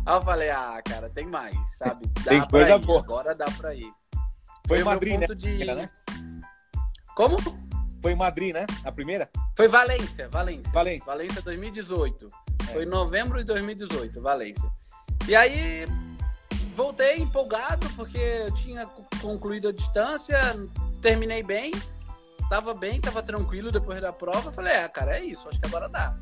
[0.05, 2.07] Aí eu falei, ah, cara, tem mais, sabe?
[2.23, 2.99] Dá tem coisa ir, boa.
[3.01, 3.91] Agora dá pra ir.
[4.67, 5.27] Foi, Foi em Madrid, né?
[5.27, 5.65] De...
[5.65, 5.89] né?
[7.15, 7.37] Como?
[8.01, 8.65] Foi em Madrid, né?
[8.83, 9.29] A primeira?
[9.55, 10.71] Foi Valência, Valência.
[10.71, 11.05] Valência.
[11.05, 12.27] Valência 2018.
[12.69, 12.73] É.
[12.73, 14.67] Foi em novembro de 2018, Valência.
[15.27, 15.85] E aí
[16.75, 18.87] voltei empolgado porque eu tinha
[19.21, 20.39] concluído a distância,
[21.01, 21.71] terminei bem
[22.51, 24.51] tava bem, tava tranquilo depois da prova.
[24.51, 26.13] Falei, é, cara, é isso, acho que agora dá.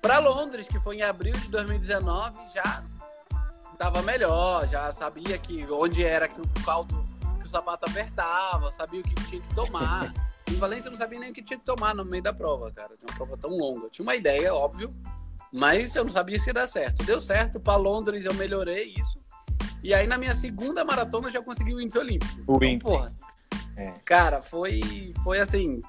[0.00, 2.82] Para Londres, que foi em abril de 2019, já
[3.76, 7.04] tava melhor, já sabia que onde era que o caldo,
[7.38, 10.14] que o sapato apertava, sabia o que tinha que tomar.
[10.48, 12.72] em Valência eu não sabia nem o que tinha que tomar no meio da prova,
[12.72, 12.94] cara.
[12.94, 13.90] Tinha uma prova tão longa.
[13.90, 14.88] Tinha uma ideia, óbvio,
[15.52, 17.04] mas eu não sabia se ia dar certo.
[17.04, 19.20] Deu certo, para Londres eu melhorei isso.
[19.82, 22.40] E aí na minha segunda maratona eu já consegui o índice olímpico.
[22.46, 22.90] O então, índice.
[22.90, 23.14] Porra,
[23.80, 23.94] é.
[24.04, 25.80] Cara, foi, foi assim.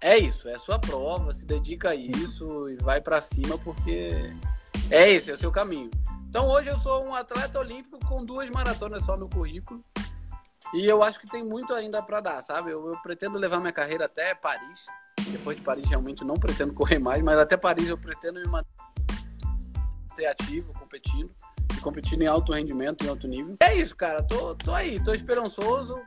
[0.00, 4.10] É isso, é a sua prova, se dedica a isso e vai para cima porque
[4.90, 5.90] é esse, é o seu caminho.
[6.26, 9.84] Então hoje eu sou um atleta olímpico com duas maratonas só no currículo.
[10.72, 12.70] E eu acho que tem muito ainda para dar, sabe?
[12.70, 14.86] Eu, eu, pretendo levar minha carreira até Paris.
[15.30, 18.66] Depois de Paris, realmente não pretendo correr mais, mas até Paris eu pretendo me manter
[20.26, 21.30] ativo, competindo.
[21.76, 23.56] E competindo em alto rendimento, em alto nível.
[23.60, 24.22] É isso, cara.
[24.22, 26.00] Tô, tô aí, tô esperançoso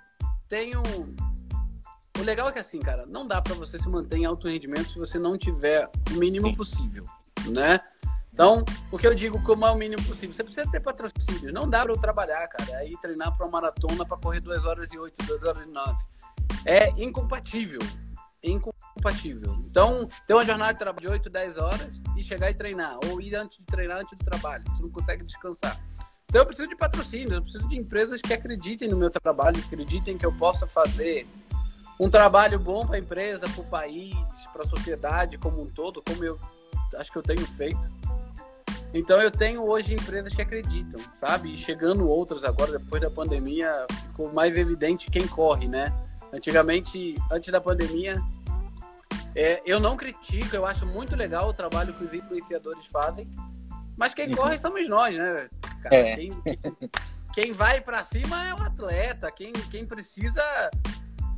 [2.20, 4.92] O legal é que assim, cara, não dá para você se manter em alto rendimento
[4.92, 7.04] se você não tiver o mínimo possível,
[7.48, 7.80] né?
[8.32, 10.34] Então, o que eu digo como é o mínimo possível?
[10.34, 11.54] Você precisa ter patrocínio.
[11.54, 14.92] Não dá para eu trabalhar, cara, aí treinar para uma maratona para correr 2 horas
[14.92, 16.04] e 8, 2 horas e 9.
[16.66, 17.80] É incompatível.
[18.42, 19.56] É incompatível.
[19.64, 22.98] Então, ter uma jornada de trabalho de 8, 10 horas e chegar e treinar.
[23.06, 24.64] Ou ir antes de treinar, antes do trabalho.
[24.68, 25.80] Você não consegue descansar.
[26.34, 30.18] Então eu preciso de patrocínio, eu preciso de empresas que acreditem no meu trabalho, acreditem
[30.18, 31.28] que eu possa fazer
[32.00, 34.16] um trabalho bom para a empresa, para o país,
[34.52, 36.40] para a sociedade como um todo, como eu
[36.96, 37.88] acho que eu tenho feito.
[38.96, 41.54] Então eu tenho hoje empresas que acreditam, sabe?
[41.54, 45.94] E chegando outras agora, depois da pandemia, ficou mais evidente quem corre, né?
[46.34, 48.20] Antigamente, antes da pandemia,
[49.36, 53.28] é, eu não critico, eu acho muito legal o trabalho que os influenciadores fazem,
[53.98, 55.48] mas quem corre somos nós, né?
[55.82, 56.16] Cara, é.
[56.16, 56.32] quem,
[57.34, 59.32] quem vai para cima é o atleta.
[59.32, 60.44] Quem, quem precisa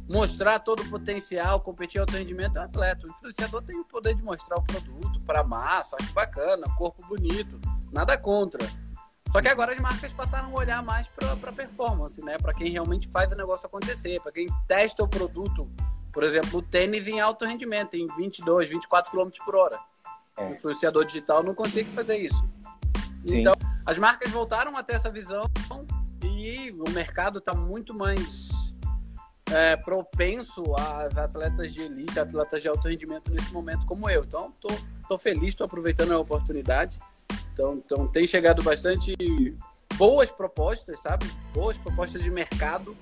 [0.07, 3.05] mostrar todo o potencial, competir alto rendimento é o atleta.
[3.05, 7.59] O influenciador tem o poder de mostrar o produto para massa, acho bacana, corpo bonito,
[7.91, 8.65] nada contra.
[9.29, 12.37] Só que agora as marcas passaram a olhar mais para performance, né?
[12.37, 15.69] Para quem realmente faz o negócio acontecer, para quem testa o produto,
[16.13, 19.79] por exemplo, o tênis em alto rendimento, em 22, 24 km por hora.
[20.37, 20.45] É.
[20.45, 22.43] O influenciador digital não consegue fazer isso.
[23.27, 23.39] Sim.
[23.39, 23.53] Então,
[23.85, 25.45] as marcas voltaram a ter essa visão
[26.23, 28.49] e o mercado está muito mais
[29.51, 34.23] é, propenso a atletas de elite, atletas de alto rendimento nesse momento como eu.
[34.23, 34.69] Então, tô,
[35.07, 36.97] tô feliz, estou aproveitando a oportunidade.
[37.53, 39.15] Então, então, tem chegado bastante
[39.95, 41.25] boas propostas, sabe?
[41.53, 42.95] Boas propostas de mercado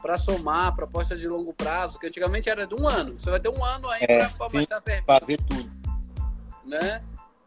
[0.00, 3.18] para somar, proposta de longo prazo, que antigamente era de um ano.
[3.18, 5.71] Você vai ter um ano aí é, para estar fazer tudo.
[6.64, 7.02] Né?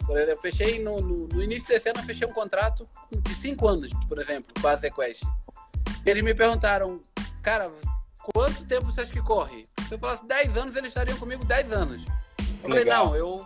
[0.08, 3.92] Eu fechei no, no, no, início desse ano, eu fechei um contrato de cinco anos,
[4.08, 5.24] por exemplo, com a ZQuest.
[6.06, 7.02] Eles me perguntaram,
[7.42, 7.72] cara,
[8.34, 9.66] quanto tempo você acha que corre?
[9.88, 12.06] Se eu falasse 10 anos, eles estariam comigo 10 anos.
[12.64, 13.46] Eu falei, não, eu.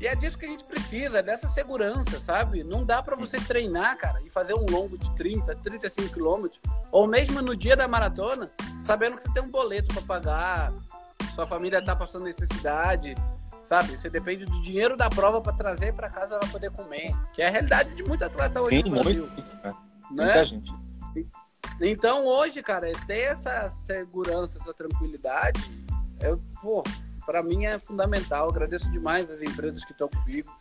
[0.00, 2.64] E é disso que a gente precisa, dessa segurança, sabe?
[2.64, 7.06] Não dá para você treinar, cara, e fazer um longo de 30, 35 quilômetros, ou
[7.06, 8.50] mesmo no dia da maratona,
[8.82, 10.72] sabendo que você tem um boleto para pagar,
[11.36, 13.14] sua família tá passando necessidade,
[13.64, 13.96] sabe?
[13.96, 17.48] Você depende do dinheiro da prova para trazer para casa para poder comer, que é
[17.48, 19.26] a realidade de muito atleta hoje Sim, no Brasil.
[19.26, 19.74] Muito, né?
[20.10, 20.72] Muita gente.
[21.80, 25.60] Então hoje, cara, ter essa segurança, essa tranquilidade,
[26.20, 26.82] eu, pô,
[27.24, 28.48] para mim é fundamental.
[28.48, 30.52] agradeço demais as empresas que estão comigo.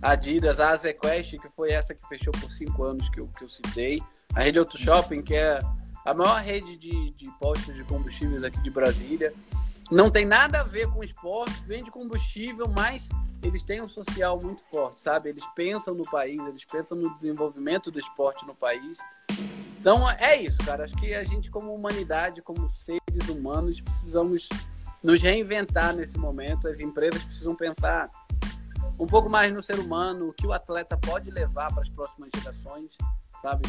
[0.00, 3.42] A Adidas, a Azequest, que foi essa que fechou por cinco anos que eu, que
[3.42, 4.00] eu citei.
[4.34, 5.58] A Rede Auto Shopping, que é
[6.04, 9.32] a maior rede de, de postos de combustíveis aqui de Brasília.
[9.90, 13.08] Não tem nada a ver com esporte, vende combustível, mas
[13.42, 15.30] eles têm um social muito forte, sabe?
[15.30, 18.98] Eles pensam no país, eles pensam no desenvolvimento do esporte no país.
[19.80, 20.84] Então é isso, cara.
[20.84, 24.48] Acho que a gente, como humanidade, como seres humanos, precisamos
[25.02, 26.68] nos reinventar nesse momento.
[26.68, 28.10] As empresas precisam pensar
[28.98, 32.28] um pouco mais no ser humano, o que o atleta pode levar para as próximas
[32.36, 32.90] gerações,
[33.40, 33.62] sabe?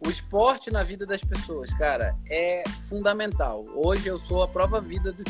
[0.00, 3.64] O, esporte na vida das pessoas, cara, é fundamental.
[3.74, 5.24] Hoje eu sou a prova vida de,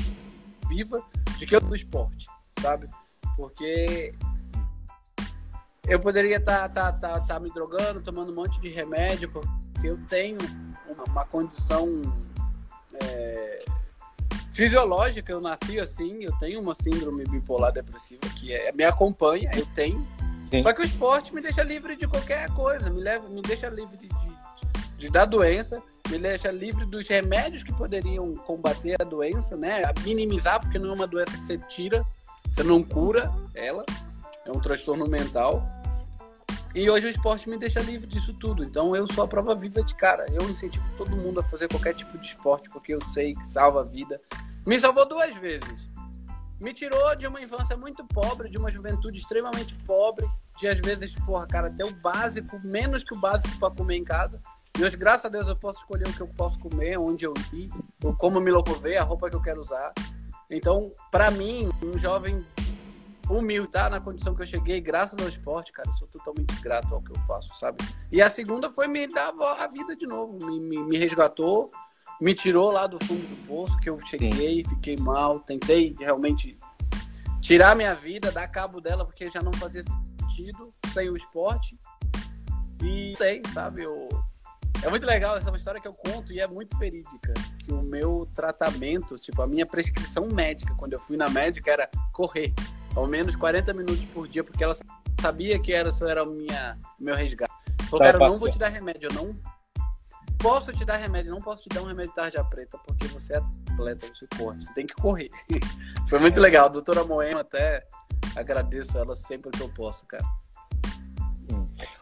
[0.69, 1.03] viva
[1.39, 2.27] de que eu do esporte,
[2.61, 2.89] sabe?
[3.37, 4.15] Porque
[5.87, 9.89] eu poderia estar tá, tá, tá, tá me drogando, tomando um monte de remédio, porque
[9.89, 10.39] eu tenho
[10.87, 12.03] uma, uma condição
[13.03, 13.65] é,
[14.53, 19.65] fisiológica, eu nasci assim, eu tenho uma síndrome bipolar depressiva que é, me acompanha, eu
[19.67, 20.05] tenho.
[20.51, 20.63] Sim.
[20.63, 23.97] Só que o esporte me deixa livre de qualquer coisa, me, leva, me deixa livre
[24.99, 25.81] de, da doença,
[26.11, 29.83] me deixa livre dos remédios que poderiam combater a doença, né?
[30.03, 32.05] Minimizar, porque não é uma doença que você tira,
[32.53, 33.87] você não cura ela,
[34.45, 35.67] é um transtorno mental.
[36.75, 38.65] E hoje o esporte me deixa livre disso tudo.
[38.65, 40.27] Então eu sou a prova viva de cara.
[40.33, 43.81] Eu incentivo todo mundo a fazer qualquer tipo de esporte, porque eu sei que salva
[43.81, 44.17] a vida.
[44.67, 45.89] Me salvou duas vezes.
[46.61, 51.15] Me tirou de uma infância muito pobre, de uma juventude extremamente pobre, de às vezes,
[51.25, 54.41] porra, cara, até o básico, menos que o básico para comer em casa.
[54.79, 57.35] E hoje, graças a Deus, eu posso escolher o que eu posso comer, onde eu
[57.53, 57.69] ir,
[58.17, 59.93] como me locomover, a roupa que eu quero usar.
[60.49, 62.45] Então, para mim, um jovem
[63.29, 63.91] humilde, tá?
[63.91, 67.11] Na condição que eu cheguei, graças ao esporte, cara, eu sou totalmente grato ao que
[67.11, 67.85] eu faço, sabe?
[68.13, 71.73] E a segunda foi me dar a vida de novo, me, me, me resgatou,
[72.21, 74.69] me tirou lá do fundo do poço, que eu cheguei, Sim.
[74.69, 76.57] fiquei mal, tentei realmente
[77.41, 81.77] tirar minha vida, dar cabo dela, porque já não fazia sentido sem o esporte.
[82.81, 83.83] E tem, sabe?
[83.83, 84.09] Eu...
[84.83, 87.35] É muito legal, essa é uma história que eu conto e é muito verídica.
[87.59, 91.91] Que o meu tratamento, tipo, a minha prescrição médica, quando eu fui na médica, era
[92.13, 92.55] correr
[92.95, 94.75] ao menos 40 minutos por dia, porque ela
[95.21, 97.53] sabia que era, era o minha, meu resgate.
[97.91, 99.37] Falou, cara, eu não vou te dar remédio, eu não
[100.39, 103.35] posso te dar remédio, não posso te dar um remédio de tarja preta, porque você
[103.35, 105.29] é atleta, você corre, você tem que correr.
[106.09, 106.67] Foi muito legal.
[106.67, 107.87] A doutora Moema, até
[108.37, 110.25] agradeço ela sempre que eu posso, cara.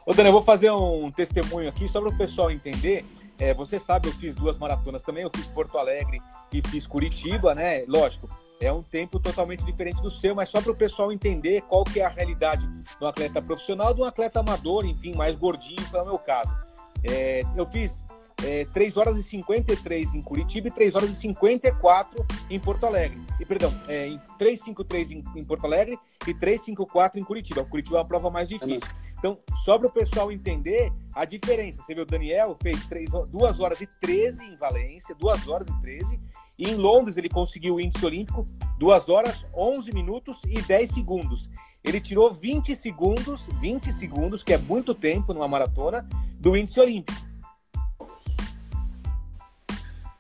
[0.07, 3.05] Ô, Dani, eu vou fazer um testemunho aqui, só para o pessoal entender.
[3.41, 7.57] É, você sabe, eu fiz duas maratonas também, eu fiz Porto Alegre e fiz Curitiba,
[7.57, 7.85] né?
[7.89, 11.83] Lógico, é um tempo totalmente diferente do seu, mas só para o pessoal entender qual
[11.83, 12.65] que é a realidade
[13.01, 16.55] do atleta profissional, do atleta amador, enfim, mais gordinho, que é o meu caso.
[17.03, 18.05] É, eu fiz
[18.45, 23.21] é, 3 horas e 53 em Curitiba e 3 horas e 54 em Porto Alegre.
[23.41, 27.65] E, perdão, é, em 353 em, em Porto Alegre e 354 em Curitiba.
[27.65, 28.89] Curitiba é uma prova mais difícil.
[29.19, 31.83] Então, só para o pessoal entender a diferença.
[31.83, 35.81] Você vê, o Daniel fez 3, 2 horas e 13 em Valência, 2 horas e
[35.81, 36.21] 13.
[36.59, 38.45] E em Londres ele conseguiu o índice olímpico
[38.79, 41.49] 2 horas, 11 minutos e 10 segundos.
[41.83, 46.07] Ele tirou 20 segundos, 20 segundos, que é muito tempo numa maratona,
[46.39, 47.26] do índice olímpico.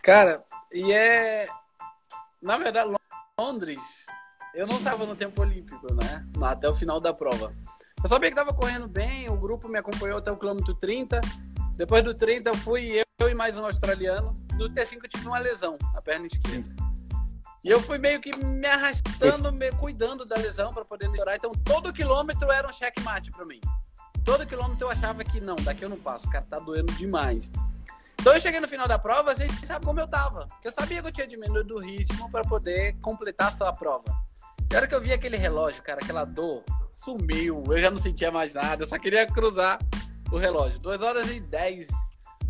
[0.06, 0.40] Cara,
[0.72, 1.48] e é.
[2.40, 2.94] Na verdade,
[3.36, 4.06] Londres,
[4.54, 6.24] eu não estava no tempo olímpico, né?
[6.40, 7.52] Até o final da prova.
[8.00, 11.20] Eu sabia que estava correndo bem, o grupo me acompanhou até o quilômetro 30.
[11.74, 14.32] Depois do 30, eu fui eu e mais um australiano.
[14.52, 16.72] No T5 eu tive uma lesão na perna esquerda.
[17.64, 21.34] E eu fui meio que me arrastando, me cuidando da lesão para poder melhorar.
[21.34, 23.60] Então todo quilômetro era um checkmate para mim.
[24.24, 27.50] Todo quilômetro eu achava que não, daqui eu não passo, o cara tá doendo demais.
[28.20, 30.46] Então eu cheguei no final da prova, a gente sabe como eu tava.
[30.46, 34.04] Porque eu sabia que eu tinha diminuído o ritmo para poder completar só a prova.
[34.70, 37.62] E a hora que eu vi aquele relógio, cara, aquela dor, sumiu.
[37.68, 39.78] Eu já não sentia mais nada, eu só queria cruzar
[40.32, 40.80] o relógio.
[40.80, 41.88] 2 horas e 10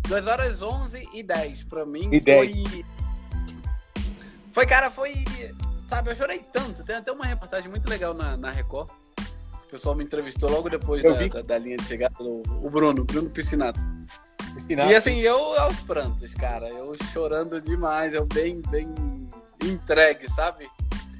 [0.07, 2.09] 2 horas 11 e 10 pra mim.
[2.11, 2.47] E foi...
[2.47, 2.85] 10.
[4.51, 5.23] Foi, cara, foi.
[5.87, 6.83] Sabe, eu chorei tanto.
[6.83, 8.89] Tem até uma reportagem muito legal na, na Record.
[9.65, 13.03] O pessoal me entrevistou logo depois da, da, da linha de chegada, o, o Bruno,
[13.03, 13.79] Bruno Piscinato.
[14.91, 16.67] E assim, eu aos prantos, cara.
[16.69, 18.87] Eu chorando demais, eu bem, bem
[19.63, 20.69] entregue, sabe?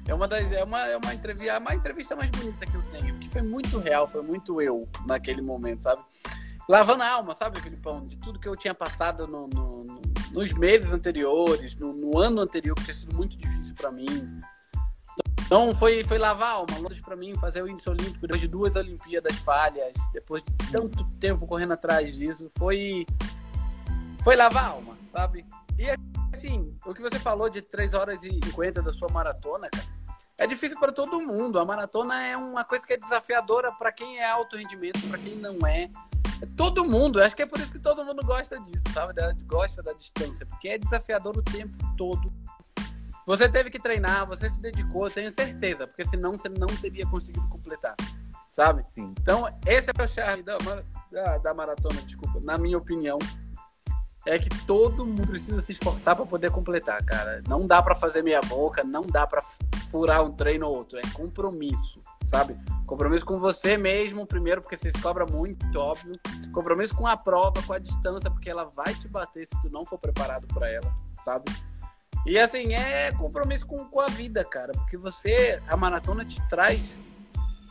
[0.06, 0.50] É uma das.
[0.52, 3.78] É uma, é uma entrevista, mais entrevista mais bonita que eu tenho, porque foi muito
[3.78, 6.00] real, foi muito eu naquele momento, sabe?
[6.68, 8.04] Lavando a alma, sabe, Filipão?
[8.04, 10.00] De tudo que eu tinha passado no- no- no-
[10.32, 14.40] nos meses anteriores, no, no ano anterior, que tinha sido muito difícil pra mim.
[15.48, 18.46] Então foi, foi lavar a alma, Londres pra mim, fazer o índice olímpico depois de
[18.46, 22.50] duas Olimpíadas falhas, depois de tanto tempo correndo atrás disso.
[22.58, 23.06] Foi.
[24.22, 25.46] Foi lavar a alma, sabe?
[25.78, 25.86] E
[26.36, 29.86] assim, o que você falou de 3 horas e 50 da sua maratona, cara,
[30.36, 31.58] é difícil para todo mundo.
[31.58, 35.34] A maratona é uma coisa que é desafiadora para quem é alto rendimento, para quem
[35.34, 35.90] não é.
[36.42, 37.22] É todo mundo.
[37.22, 39.14] Acho que é por isso que todo mundo gosta disso, sabe?
[39.46, 42.30] Gosta da distância, porque é desafiador o tempo todo.
[43.28, 47.46] Você teve que treinar, você se dedicou, tenho certeza, porque senão você não teria conseguido
[47.48, 47.94] completar,
[48.50, 48.82] sabe?
[48.94, 49.12] Sim.
[49.20, 50.56] Então, esse é o charme da,
[51.12, 53.18] da, da maratona, desculpa, na minha opinião.
[54.26, 57.42] É que todo mundo precisa se esforçar para poder completar, cara.
[57.46, 59.42] Não dá para fazer meia boca, não dá para
[59.90, 60.98] furar um treino ou outro.
[60.98, 62.58] É compromisso, sabe?
[62.86, 66.18] Compromisso com você mesmo, primeiro, porque você se cobra muito, óbvio.
[66.52, 69.84] Compromisso com a prova, com a distância, porque ela vai te bater se tu não
[69.84, 71.52] for preparado para ela, sabe?
[72.28, 74.72] E assim, é compromisso com, com a vida, cara.
[74.72, 77.00] Porque você, a maratona te traz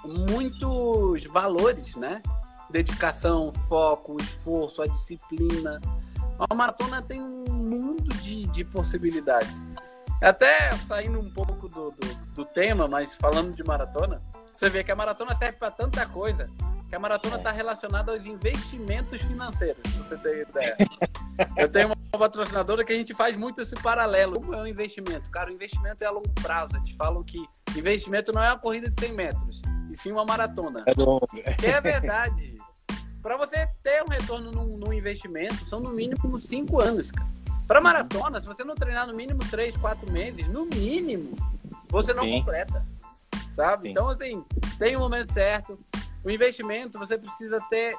[0.03, 2.23] muitos valores, né?
[2.71, 5.79] Dedicação, foco, esforço, a disciplina.
[6.49, 9.61] A maratona tem um mundo de, de possibilidades.
[10.19, 14.91] Até saindo um pouco do, do, do tema, mas falando de maratona, você vê que
[14.91, 16.49] a maratona serve para tanta coisa
[16.89, 20.77] que a maratona está relacionada aos investimentos financeiros, você ter ideia.
[21.55, 24.39] Eu tenho uma patrocinadora que a gente faz muito esse paralelo.
[24.39, 25.29] Como é um investimento?
[25.31, 26.77] Cara, o investimento é a longo prazo.
[26.77, 27.43] Eles falam que
[27.75, 30.83] investimento não é uma corrida de 100 metros, e sim uma maratona.
[30.85, 31.27] É longo.
[31.63, 32.55] É verdade.
[33.21, 37.29] Para você ter um retorno num, num investimento, são no mínimo 5 anos, cara.
[37.67, 41.35] Para maratona, se você não treinar no mínimo 3, 4 meses, no mínimo,
[41.89, 42.39] você não Sim.
[42.39, 42.85] completa.
[43.53, 43.87] Sabe?
[43.87, 43.91] Sim.
[43.91, 44.45] Então, assim,
[44.79, 45.77] tem o momento certo.
[46.23, 47.93] O investimento, você precisa ter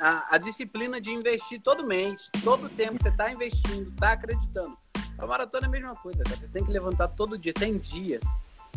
[0.00, 4.76] a, a disciplina de investir todo mês, todo tempo você está investindo, está acreditando.
[5.18, 6.36] A maratona é a mesma coisa, cara.
[6.36, 7.52] Você tem que levantar todo dia.
[7.54, 8.20] Tem dia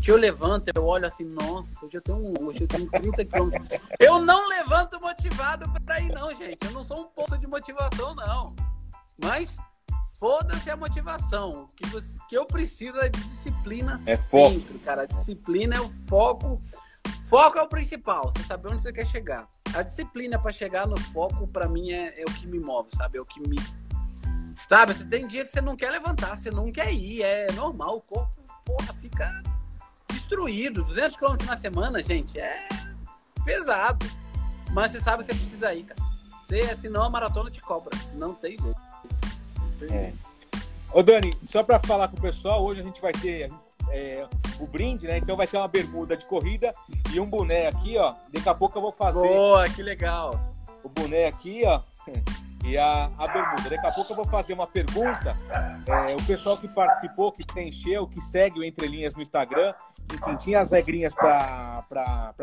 [0.02, 3.26] que eu levanto, eu olho assim, nossa, hoje eu tenho um, hoje eu tenho 30
[3.26, 3.80] quilômetros.
[4.00, 6.58] Eu não levanto motivado pra ir, não, gente.
[6.66, 8.56] Eu não sou um poço de motivação, não.
[9.22, 9.58] Mas
[10.18, 11.64] foda-se a motivação.
[11.64, 14.52] O que, você- que eu preciso é de disciplina É foco.
[14.54, 15.02] sempre, cara.
[15.02, 16.62] A disciplina é o foco.
[17.28, 19.48] Foco é o principal, você saber onde você quer chegar.
[19.74, 23.18] A disciplina pra chegar no foco, pra mim, é, é o que me move, sabe?
[23.18, 23.58] É o que me.
[24.68, 27.98] Sabe, você tem dia que você não quer levantar, você não quer ir, é normal,
[27.98, 28.32] o corpo,
[28.66, 29.42] porra, fica
[30.12, 30.84] destruído.
[30.84, 32.68] 200 km na semana, gente, é
[33.46, 34.06] pesado.
[34.72, 36.00] Mas você sabe que você precisa ir, cara.
[36.42, 37.96] Você, senão a maratona te cobra.
[38.16, 38.80] Não tem jeito.
[39.60, 40.02] Não tem É.
[40.06, 40.30] jeito.
[40.92, 43.52] Ô Dani, só para falar com o pessoal, hoje a gente vai ter
[43.92, 44.28] é,
[44.60, 45.18] o brinde, né?
[45.18, 46.74] Então vai ter uma bermuda de corrida
[47.14, 48.16] e um boné aqui, ó.
[48.34, 50.40] Daqui a pouco eu vou fazer Boa, que legal.
[50.84, 51.82] o boné aqui, ó.
[52.66, 53.70] E a, a bermuda.
[53.70, 55.36] Daqui a pouco eu vou fazer uma pergunta.
[55.88, 59.74] É, o pessoal que participou, que preencheu, que segue o Entre Linhas no Instagram,
[60.14, 61.84] enfim, tinha as regrinhas para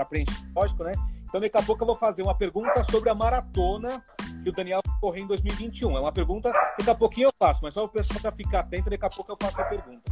[0.09, 0.95] preencher, lógico, né?
[1.29, 4.03] Então daqui a pouco eu vou fazer uma pergunta sobre a maratona
[4.43, 5.97] que o Daniel vai correr em 2021.
[5.97, 8.89] É uma pergunta, daqui a pouquinho eu faço, mas só o pessoal para ficar atento,
[8.89, 10.11] daqui a pouco eu faço a pergunta.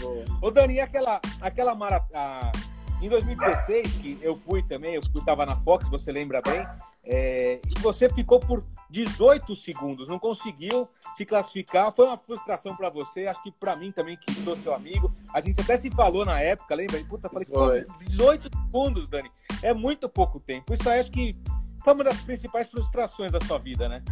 [0.00, 0.24] Boa.
[0.40, 2.52] Ô Dani, e aquela, aquela maratona.
[3.00, 6.66] Em 2016, que eu fui também, eu estava na Fox, você lembra bem,
[7.04, 11.92] é, e você ficou por 18 segundos, não conseguiu se classificar.
[11.92, 15.14] Foi uma frustração para você, acho que para mim também, que sou seu amigo.
[15.32, 17.02] A gente até se falou na época, lembra?
[17.04, 17.86] Puta, falei, Foi.
[18.08, 19.30] 18 segundos, Dani,
[19.62, 20.74] é muito pouco tempo.
[20.74, 21.36] Isso aí acho que
[21.84, 24.02] foi uma das principais frustrações da sua vida, né?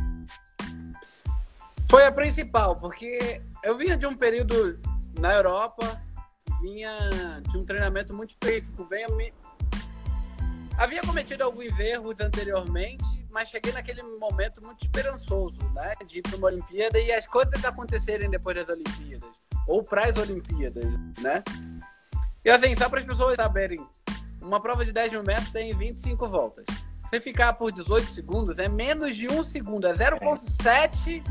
[1.89, 4.78] Foi a principal, porque eu vinha de um período
[5.21, 6.01] na Europa,
[6.61, 6.93] vinha
[7.49, 9.33] de um treinamento muito específico, venha me...
[10.79, 15.95] Havia cometido alguns erros anteriormente, mas cheguei naquele momento muito esperançoso, né?
[16.07, 19.31] De ir para uma Olimpíada e as coisas acontecerem depois das Olimpíadas,
[19.67, 20.85] ou para as Olimpíadas,
[21.19, 21.43] né?
[22.45, 23.85] E assim, só para as pessoas saberem,
[24.41, 26.64] uma prova de 10 mil metros tem 25 voltas.
[27.05, 31.23] Você ficar por 18 segundos é menos de um segundo, é 0,7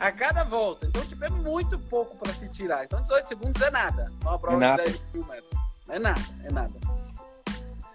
[0.00, 0.86] a cada volta.
[0.86, 2.84] Então, tipo, é muito pouco para se tirar.
[2.84, 4.06] Então, 18 segundos é nada.
[4.22, 4.82] Uma prova É nada.
[4.84, 5.60] de 10 mil metros.
[5.88, 6.74] É nada, é nada.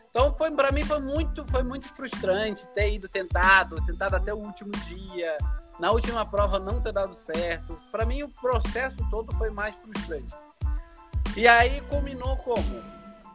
[0.09, 4.37] Então, foi, pra mim, foi muito, foi muito frustrante ter ido tentado, tentado até o
[4.37, 5.37] último dia.
[5.77, 7.77] na última prova não ter dado certo.
[7.91, 10.33] Para mim, o processo todo foi mais frustrante.
[11.35, 12.81] E aí culminou como?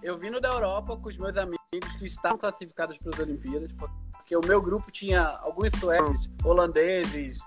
[0.03, 1.59] Eu vindo da Europa com os meus amigos
[1.99, 3.71] que estavam classificados para as Olimpíadas,
[4.13, 7.41] porque o meu grupo tinha alguns suecos, holandeses,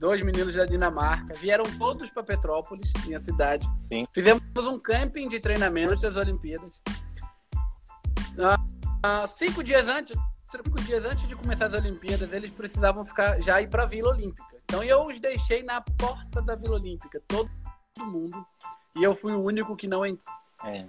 [0.00, 3.66] dois meninos da Dinamarca, vieram todos para Petrópolis, minha cidade.
[3.92, 4.06] Sim.
[4.10, 6.80] Fizemos um camping de treinamento das Olimpíadas.
[8.32, 10.16] Uh, cinco dias antes,
[10.50, 14.08] cinco dias antes de começar as Olimpíadas, eles precisavam ficar já ir para a Vila
[14.08, 14.56] Olímpica.
[14.64, 17.50] Então eu os deixei na porta da Vila Olímpica, todo
[17.98, 18.42] mundo,
[18.96, 20.34] e eu fui o único que não entrou.
[20.64, 20.86] É.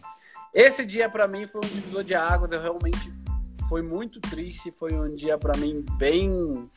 [0.53, 3.13] Esse dia para mim foi um divisor de águas, eu realmente
[3.67, 6.69] foi muito triste, foi um dia para mim bem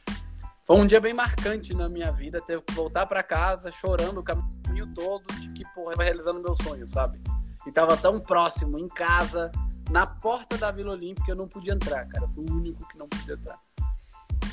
[0.65, 4.23] foi um dia bem marcante na minha vida, ter que voltar para casa chorando o
[4.23, 7.21] caminho todo de que, porra, eu realizando meu sonho, sabe?
[7.67, 9.53] E tava tão próximo, em casa,
[9.91, 12.27] na porta da Vila Olímpica, eu não podia entrar, cara.
[12.29, 13.59] Fui o único que não podia entrar.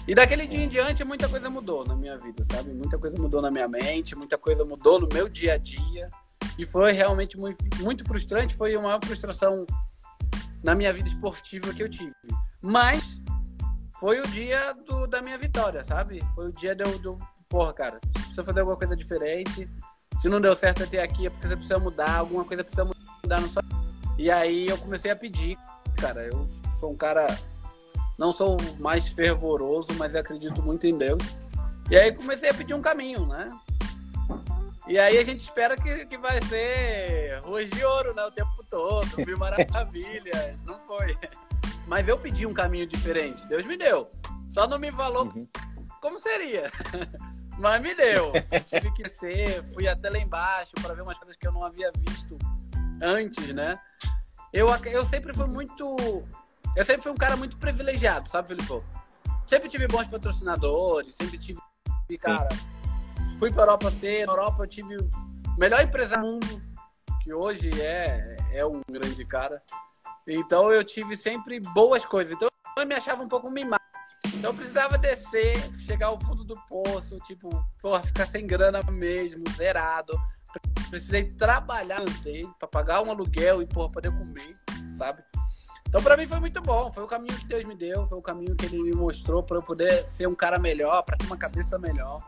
[0.08, 2.74] E daquele dia em diante, muita coisa mudou na minha vida, sabe?
[2.74, 6.10] Muita coisa mudou na minha mente, muita coisa mudou no meu dia a dia.
[6.58, 8.56] E foi realmente muito, muito frustrante.
[8.56, 9.66] Foi uma frustração
[10.64, 12.14] na minha vida esportiva que eu tive.
[12.62, 13.22] Mas
[14.02, 16.24] foi o dia do, da minha vitória, sabe?
[16.34, 17.20] Foi o dia do, do.
[17.48, 19.70] Porra, cara, precisa fazer alguma coisa diferente.
[20.20, 23.40] Se não deu certo até aqui, é porque você precisa mudar, alguma coisa precisa mudar
[23.40, 23.62] no sua.
[24.18, 25.56] E aí eu comecei a pedir,
[25.98, 26.26] cara.
[26.26, 26.48] Eu
[26.80, 27.28] sou um cara.
[28.18, 31.22] Não sou mais fervoroso, mas acredito muito em Deus.
[31.92, 33.50] E aí comecei a pedir um caminho, né?
[34.88, 38.24] E aí a gente espera que, que vai ser ruas de ouro, né?
[38.26, 40.60] O tempo todo, mil maravilhas.
[40.66, 41.16] não foi.
[41.88, 43.48] Mas eu pedi um caminho diferente.
[43.48, 44.08] Deus me deu.
[44.50, 45.48] Só não me falou uhum.
[46.02, 46.72] como seria.
[47.58, 48.32] Mas me deu.
[48.68, 51.92] Tive que ser, fui até lá embaixo para ver umas coisas que eu não havia
[51.96, 52.38] visto
[53.02, 53.80] antes, né?
[54.54, 55.96] Eu, eu sempre fui muito.
[56.76, 58.84] Eu sempre fui um cara muito privilegiado, sabe, Felipe?
[59.48, 61.60] Sempre tive bons patrocinadores, sempre tive.
[62.20, 62.50] Cara,
[63.38, 64.28] fui para Europa cedo.
[64.28, 65.10] Na Europa eu tive o
[65.58, 66.62] melhor empresário do mundo,
[67.22, 69.62] que hoje é, é um grande cara.
[70.34, 72.34] Então eu tive sempre boas coisas.
[72.34, 73.82] Então eu me achava um pouco mimado.
[74.28, 77.50] Então eu precisava descer, chegar ao fundo do poço, tipo,
[77.82, 80.18] porra, ficar sem grana mesmo, zerado.
[80.90, 82.02] Precisei trabalhar
[82.60, 84.54] para pagar um aluguel e porra, poder comer,
[84.98, 85.24] sabe?
[85.88, 88.22] Então para mim foi muito bom, foi o caminho que Deus me deu, foi o
[88.22, 91.38] caminho que ele me mostrou para eu poder ser um cara melhor, para ter uma
[91.38, 92.20] cabeça melhor,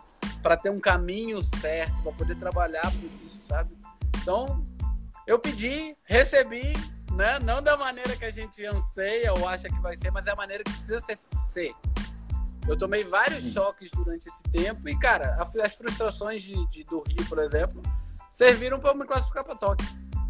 [0.41, 3.73] para ter um caminho certo, para poder trabalhar por isso, sabe?
[4.21, 4.61] Então,
[5.25, 6.73] eu pedi, recebi
[7.13, 7.39] né?
[7.39, 10.35] Não da maneira que a gente anseia ou acha que vai ser, mas é a
[10.35, 11.19] maneira que precisa ser.
[11.47, 11.73] ser.
[12.67, 17.25] Eu tomei vários choques durante esse tempo e, cara, as frustrações de, de do Rio,
[17.27, 17.81] por exemplo,
[18.31, 19.87] serviram para me classificar para Tóquio.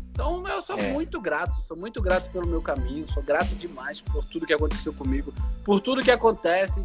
[0.09, 0.91] Então eu sou é.
[0.91, 4.93] muito grato, sou muito grato pelo meu caminho, sou grato demais por tudo que aconteceu
[4.93, 6.83] comigo, por tudo que acontece.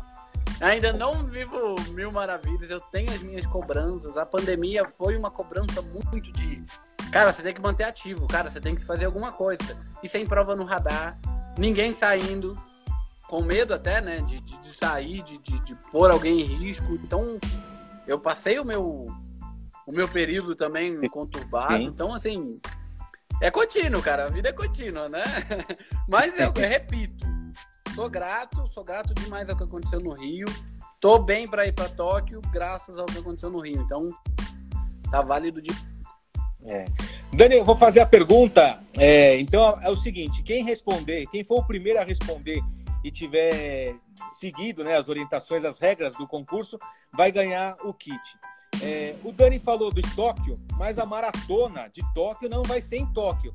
[0.61, 4.17] Ainda não vivo mil maravilhas, eu tenho as minhas cobranças.
[4.17, 6.65] A pandemia foi uma cobrança muito de
[7.13, 9.77] Cara, você tem que manter ativo, cara, você tem que fazer alguma coisa.
[10.03, 11.19] E sem prova no radar,
[11.57, 12.61] ninguém saindo,
[13.29, 16.93] com medo até, né, de, de, de sair, de, de, de, pôr alguém em risco.
[16.95, 17.39] Então,
[18.07, 19.07] eu passei o meu,
[19.87, 21.77] o meu período também conturbado.
[21.77, 21.85] Sim.
[21.85, 22.61] Então, assim,
[23.41, 25.25] é contínuo, cara, a vida é contínua, né?
[26.09, 27.27] Mas eu, eu repito,
[27.95, 30.47] sou grato, sou grato demais ao que aconteceu no Rio.
[31.01, 33.81] Tô bem para ir para Tóquio, graças ao que aconteceu no Rio.
[33.81, 34.05] Então,
[35.11, 35.71] tá válido de
[36.65, 36.87] é.
[37.33, 38.81] Dani, eu vou fazer a pergunta.
[38.97, 42.63] É, então é o seguinte: quem responder, quem for o primeiro a responder
[43.05, 43.95] e tiver
[44.31, 46.79] seguido né, as orientações, as regras do concurso,
[47.13, 48.21] vai ganhar o kit.
[48.83, 53.07] É, o Dani falou de Tóquio, mas a maratona de Tóquio não vai ser em
[53.07, 53.55] Tóquio.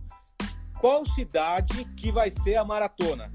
[0.79, 3.31] Qual cidade que vai ser a maratona?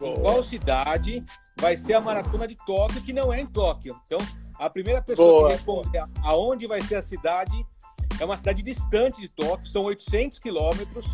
[0.00, 1.22] Em qual cidade
[1.58, 4.00] vai ser a maratona de Tóquio que não é em Tóquio?
[4.06, 4.18] Então,
[4.58, 5.48] a primeira pessoa Boa.
[5.48, 7.66] que responder aonde vai ser a cidade
[8.20, 11.06] é uma cidade distante de Tóquio, são 800 quilômetros.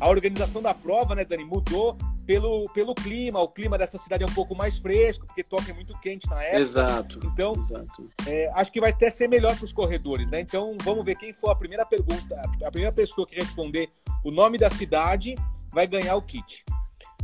[0.00, 1.96] A organização da prova, né, Dani, mudou
[2.26, 3.40] pelo, pelo clima.
[3.40, 6.42] O clima dessa cidade é um pouco mais fresco, porque Tóquio é muito quente na
[6.42, 6.60] época.
[6.60, 7.20] Exato.
[7.24, 8.04] Então, exato.
[8.26, 10.40] É, acho que vai até ser melhor para os corredores, né?
[10.40, 12.34] Então, vamos ver quem for a primeira pergunta,
[12.64, 13.88] a primeira pessoa que responder
[14.24, 15.34] o nome da cidade
[15.70, 16.64] vai ganhar o kit.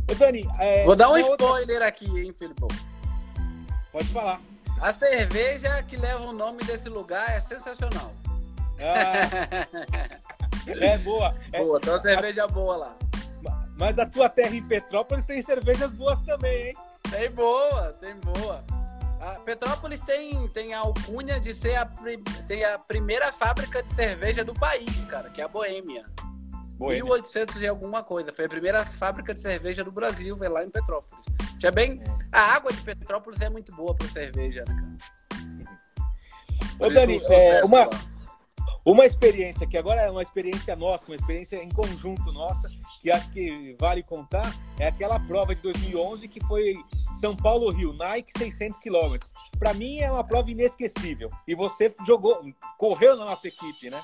[0.09, 1.87] Ô, Dani, é, vou dar um spoiler outra...
[1.87, 2.67] aqui, hein, Filipão?
[3.91, 4.41] Pode falar.
[4.81, 8.13] A cerveja que leva o nome desse lugar é sensacional.
[8.81, 9.67] Ah,
[10.67, 11.35] é boa.
[11.51, 12.97] Boa, tem uma cerveja boa lá.
[13.77, 16.73] Mas a tua terra em Petrópolis tem cervejas boas também, hein?
[17.09, 18.63] Tem boa, tem boa.
[19.19, 21.85] A Petrópolis tem, tem a alcunha de ser a,
[22.47, 26.03] tem a primeira fábrica de cerveja do país, cara, que é a Boêmia.
[26.75, 27.03] Boêmia.
[27.03, 28.33] 1800 e alguma coisa.
[28.33, 31.23] Foi a primeira fábrica de cerveja do Brasil, veio lá em Petrópolis.
[31.59, 32.01] Tinha bem.
[32.03, 32.27] É.
[32.31, 35.11] A água de Petrópolis é muito boa para cerveja, né, cara?
[36.79, 37.87] Ô, Dani, é, uma,
[38.83, 42.67] uma experiência que agora é uma experiência nossa, uma experiência em conjunto nossa,
[42.99, 46.75] que acho que vale contar, é aquela prova de 2011 que foi
[47.19, 49.33] São Paulo-Rio, Nike 600 quilômetros.
[49.59, 51.29] Para mim é uma prova inesquecível.
[51.47, 52.43] E você jogou,
[52.77, 54.01] correu na nossa equipe, né?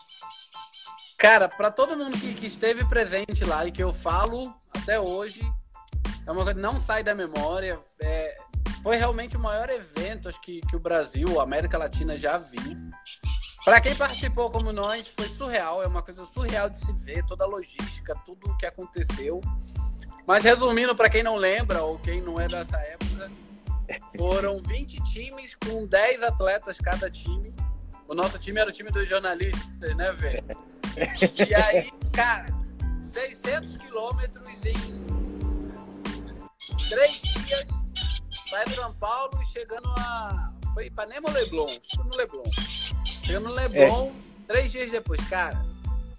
[1.18, 5.42] Cara, para todo mundo que, que, esteve presente lá e que eu falo até hoje,
[6.28, 7.80] é uma coisa que não sai da memória.
[8.00, 8.38] É,
[8.84, 12.62] foi realmente o maior evento acho que, que o Brasil, a América Latina já viu.
[13.68, 17.43] Para quem participou como nós, foi surreal, é uma coisa surreal de se ver, toda
[17.43, 19.41] a logística, tudo o que aconteceu.
[20.26, 23.30] Mas resumindo, para quem não lembra ou quem não é dessa época,
[24.18, 27.53] foram 20 times com 10 atletas cada time.
[28.07, 30.45] O nosso time era o time dos jornalistas, né, velho?
[31.45, 32.47] E aí, cara,
[33.01, 35.07] 600 quilômetros em
[36.88, 37.65] 3 dias,
[38.49, 40.47] sai de São Paulo e chegando a.
[40.74, 41.68] Foi Ipanema ou Leblon?
[41.93, 42.49] Foi no Leblon.
[43.28, 44.12] Chegando no Leblon, é.
[44.48, 45.62] três dias depois, cara,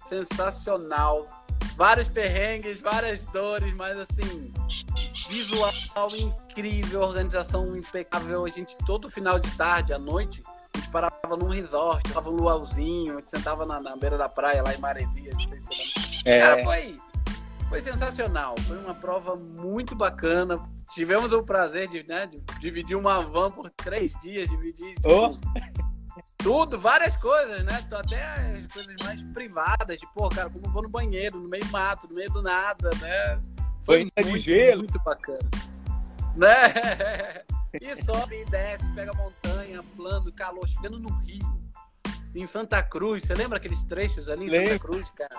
[0.07, 1.27] sensacional.
[1.75, 4.53] Vários perrengues, várias dores, mas assim,
[5.27, 5.71] visual
[6.19, 8.45] incrível, organização impecável.
[8.45, 10.43] A gente, todo final de tarde, à noite,
[10.75, 14.29] a gente parava num resort, tava um luauzinho, a gente sentava na, na, beira da
[14.29, 16.41] praia, lá em Maresia, não sei se é.
[16.41, 16.95] Cara, foi,
[17.69, 18.53] foi sensacional.
[18.67, 20.63] Foi uma prova muito bacana.
[20.93, 24.93] Tivemos o prazer de, né, de dividir uma van por três dias, dividir.
[25.03, 25.33] Oh.
[26.37, 27.85] Tudo, várias coisas, né?
[27.91, 31.63] Até as coisas mais privadas, de, pô, cara, como eu vou no banheiro, no meio
[31.65, 33.41] do mato, no meio do nada, né?
[33.83, 34.79] Foi muito, de gelo.
[34.79, 35.49] muito bacana.
[36.35, 37.43] Né?
[37.79, 41.61] E sobe e desce, pega montanha, plano, calor, chegando no Rio,
[42.33, 43.23] em Santa Cruz.
[43.23, 44.49] Você lembra aqueles trechos ali em.
[44.49, 45.29] Santa Cruz, cara?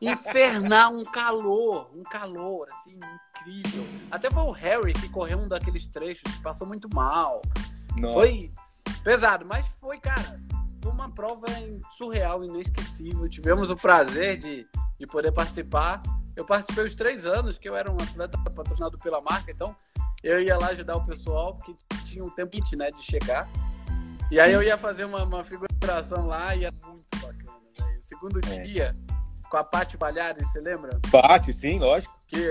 [0.00, 2.98] Infernal, um calor, um calor, assim,
[3.38, 3.86] incrível.
[4.10, 7.40] Até foi o Harry que correu um daqueles trechos, passou muito mal.
[7.96, 8.14] Nossa.
[8.14, 8.50] Foi
[9.06, 10.40] pesado, mas foi, cara,
[10.82, 11.46] foi uma prova
[11.96, 13.28] surreal, inesquecível.
[13.28, 14.66] Tivemos o prazer de,
[14.98, 16.02] de poder participar.
[16.34, 19.76] Eu participei os três anos, que eu era um atleta patrocinado pela marca, então
[20.24, 21.72] eu ia lá ajudar o pessoal, porque
[22.04, 23.48] tinha um tempo né, de chegar.
[24.28, 28.00] E aí eu ia fazer uma, uma figuração lá e era muito bacana, velho.
[28.00, 28.58] O segundo é.
[28.62, 28.92] dia,
[29.48, 30.98] com a Paty Balhari, você lembra?
[31.12, 32.12] Paty, sim, lógico.
[32.26, 32.44] Que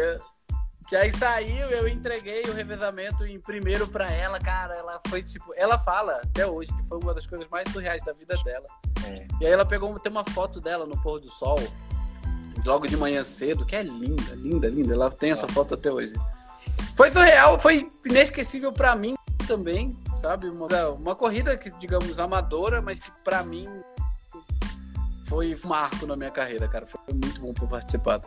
[0.87, 4.75] que aí saiu, eu entreguei o revezamento em primeiro para ela, cara.
[4.75, 5.53] Ela foi tipo.
[5.55, 8.65] Ela fala até hoje que foi uma das coisas mais surreais da vida dela.
[9.07, 9.25] É.
[9.41, 11.57] E aí ela pegou, tem uma foto dela no pôr do sol,
[12.65, 14.93] logo de manhã cedo, que é linda, linda, linda.
[14.93, 16.13] Ela tem essa foto até hoje.
[16.95, 19.15] Foi surreal, foi inesquecível para mim
[19.47, 20.47] também, sabe?
[20.49, 23.67] Uma, uma corrida que, digamos, amadora, mas que para mim
[25.25, 26.85] foi um marco na minha carreira, cara.
[26.85, 28.21] Foi muito bom por participar.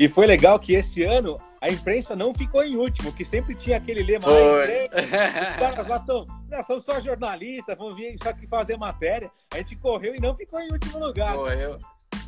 [0.00, 3.76] E foi legal que esse ano a imprensa não ficou em último, que sempre tinha
[3.76, 4.32] aquele lema lá,
[5.52, 9.30] os caras lá são, não, são só jornalistas, vão vir só que fazer matéria.
[9.52, 11.34] A gente correu e não ficou em último lugar.
[11.34, 11.78] Correu.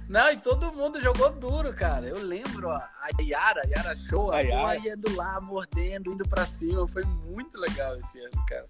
[0.07, 2.07] Não, e todo mundo jogou duro, cara.
[2.07, 6.45] Eu lembro a, a Yara, Yara Show, a, a Yara indo lá, mordendo, indo pra
[6.45, 6.87] cima.
[6.87, 8.67] Foi muito legal esse ano, cara.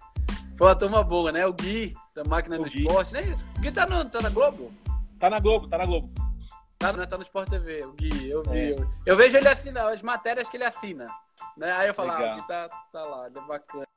[0.55, 1.45] Foi uma turma boa, né?
[1.45, 2.83] O Gui, da Máquina o do Gui.
[2.83, 3.37] Esporte, né?
[3.57, 4.71] O Gui tá, no, tá na Globo?
[5.19, 6.09] Tá na Globo, tá na Globo.
[6.83, 7.05] Tá, né?
[7.05, 8.57] tá no Sport TV, o Gui, eu vi.
[8.57, 8.71] É.
[8.73, 11.07] Eu, eu, vejo ele assinar, as matérias que ele assina.
[11.57, 11.71] Né?
[11.71, 12.39] Aí eu falo, ah, Legal.
[12.39, 13.87] ah, tá, tá lá, ele é bacana.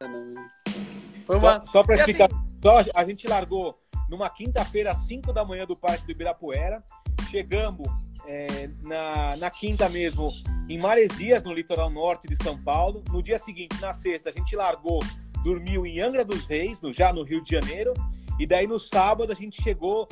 [1.27, 1.67] Foi uma...
[1.67, 2.59] Só, só pra explicar, assim...
[2.63, 3.77] só, a gente largou
[4.09, 6.81] numa quinta-feira, às 5 da manhã, do Parque do Ibirapuera.
[7.29, 7.89] Chegamos
[8.25, 10.29] é, na, na quinta mesmo
[10.69, 13.03] em Maresias, no litoral norte de São Paulo.
[13.11, 15.03] No dia seguinte, na sexta, a gente largou,
[15.43, 17.95] dormiu em Angra dos Reis, no, já no Rio de Janeiro.
[18.39, 20.07] E daí no sábado a gente chegou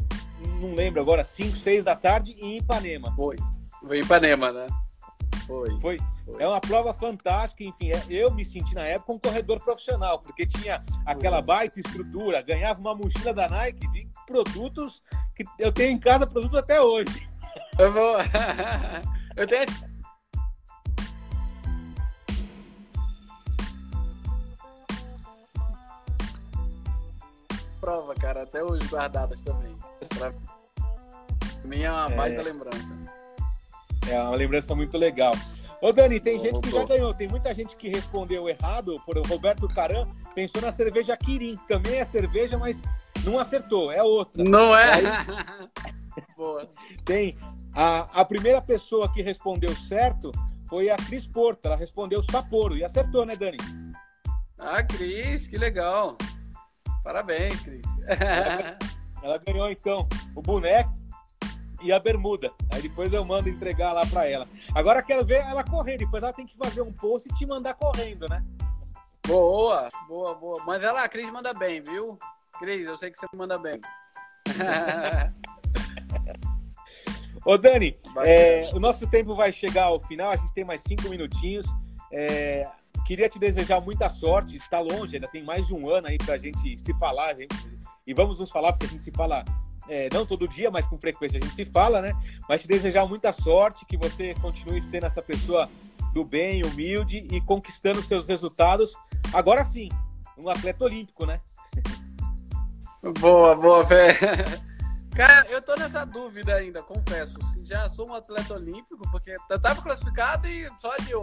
[0.61, 3.14] não lembro agora, 5, 6 da tarde em Ipanema.
[3.14, 3.37] Foi.
[3.87, 4.66] Foi em Ipanema, né?
[5.47, 5.70] Foi.
[5.80, 5.99] Foi.
[6.24, 6.43] Foi.
[6.43, 10.47] É uma prova fantástica, enfim, é, eu me senti na época um corredor profissional, porque
[10.47, 15.03] tinha aquela baita estrutura, ganhava uma mochila da Nike de produtos
[15.37, 17.28] que eu tenho em casa produtos até hoje.
[17.78, 18.16] Eu vou.
[19.37, 19.66] eu tenho
[27.85, 29.76] prova, cara, até hoje guardadas também.
[30.16, 30.32] Pra
[31.64, 32.16] mim é uma é...
[32.16, 32.97] baita lembrança.
[34.09, 35.35] É uma lembrança muito legal.
[35.82, 39.22] Ô Dani, tem gente que já ganhou, tem muita gente que respondeu errado, por o
[39.22, 42.82] Roberto Caran pensou na cerveja Kirin, também é cerveja, mas
[43.22, 44.43] não acertou, é outra.
[44.43, 44.95] Não é?
[44.95, 45.05] Aí,
[46.39, 46.66] Boa.
[47.05, 47.37] Tem
[47.74, 50.32] a, a primeira pessoa que respondeu certo
[50.66, 53.59] foi a Cris Porto, ela respondeu Sapporo e acertou, né, Dani?
[54.59, 56.16] Ah, Cris, que legal.
[57.05, 57.84] Parabéns, Cris.
[58.09, 58.78] Ela,
[59.22, 60.90] ela ganhou então o boneco
[61.82, 62.50] e a bermuda.
[62.72, 64.48] Aí depois eu mando entregar lá para ela.
[64.74, 65.98] Agora quero ver ela correndo.
[65.98, 68.42] Depois ela tem que fazer um post e te mandar correndo, né?
[69.26, 70.64] Boa, boa, boa.
[70.66, 72.18] Mas ela, a Cris manda bem, viu?
[72.59, 73.80] Cris, eu sei que você manda bem.
[77.44, 81.11] Ô, Dani, é, o nosso tempo vai chegar ao final, a gente tem mais cinco
[81.11, 81.66] minutinhos.
[82.11, 82.66] É,
[83.05, 86.34] queria te desejar muita sorte, está longe, ainda tem mais de um ano aí para
[86.34, 87.55] a gente se falar, gente,
[88.07, 89.44] e vamos nos falar, porque a gente se fala
[89.88, 92.12] é, não todo dia, mas com frequência a gente se fala, né?
[92.48, 95.68] Mas te desejar muita sorte, que você continue sendo essa pessoa
[96.12, 98.94] do bem, humilde e conquistando seus resultados.
[99.32, 99.88] Agora sim,
[100.38, 101.40] um atleta olímpico, né?
[103.20, 104.16] Boa, boa, Fé.
[105.14, 107.38] Cara, eu tô nessa dúvida ainda, confesso.
[107.64, 111.14] Já sou um atleta olímpico, porque eu tava classificado e só de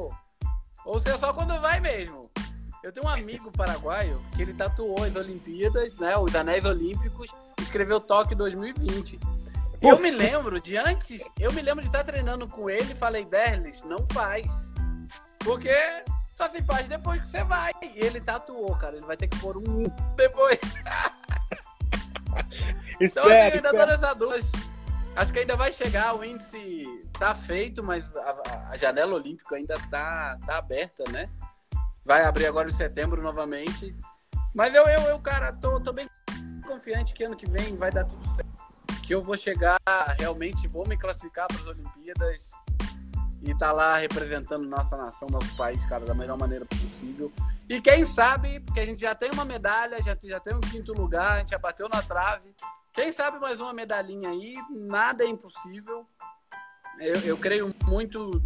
[0.86, 0.93] ou.
[0.93, 2.29] Ou se é só quando vai mesmo.
[2.84, 6.17] Eu tenho um amigo paraguaio que ele tatuou as Olimpíadas, né?
[6.17, 7.29] Os anéis olímpicos,
[7.61, 9.19] escreveu Tóquio 2020.
[9.82, 12.95] E eu me lembro de antes, eu me lembro de estar treinando com ele e
[12.95, 14.71] falei, Derlis, não faz.
[15.39, 15.75] Porque
[16.36, 17.71] só se faz depois que você vai.
[17.84, 18.95] E ele tatuou, cara.
[18.95, 19.84] Ele vai ter que pôr um
[20.17, 20.59] depois.
[22.99, 24.70] então eu ainda tô nessa dúvida.
[25.16, 26.84] Acho que ainda vai chegar, o índice
[27.20, 31.30] tá feito, mas a, a janela olímpica ainda tá, tá aberta, né?
[32.05, 33.95] Vai abrir agora em setembro novamente.
[34.55, 36.09] Mas eu, eu, eu cara, tô, tô bem
[36.66, 39.01] confiante que ano que vem vai dar tudo certo.
[39.05, 39.80] Que eu vou chegar,
[40.18, 42.51] realmente vou me classificar para as Olimpíadas
[43.43, 47.32] e tá lá representando nossa nação, nosso país, cara, da melhor maneira possível.
[47.68, 50.93] E quem sabe, porque a gente já tem uma medalha, já, já tem um quinto
[50.93, 52.53] lugar, a gente já bateu na trave.
[53.01, 56.05] Quem sabe mais uma medalhinha aí, nada é impossível.
[56.99, 58.39] Eu, eu creio muito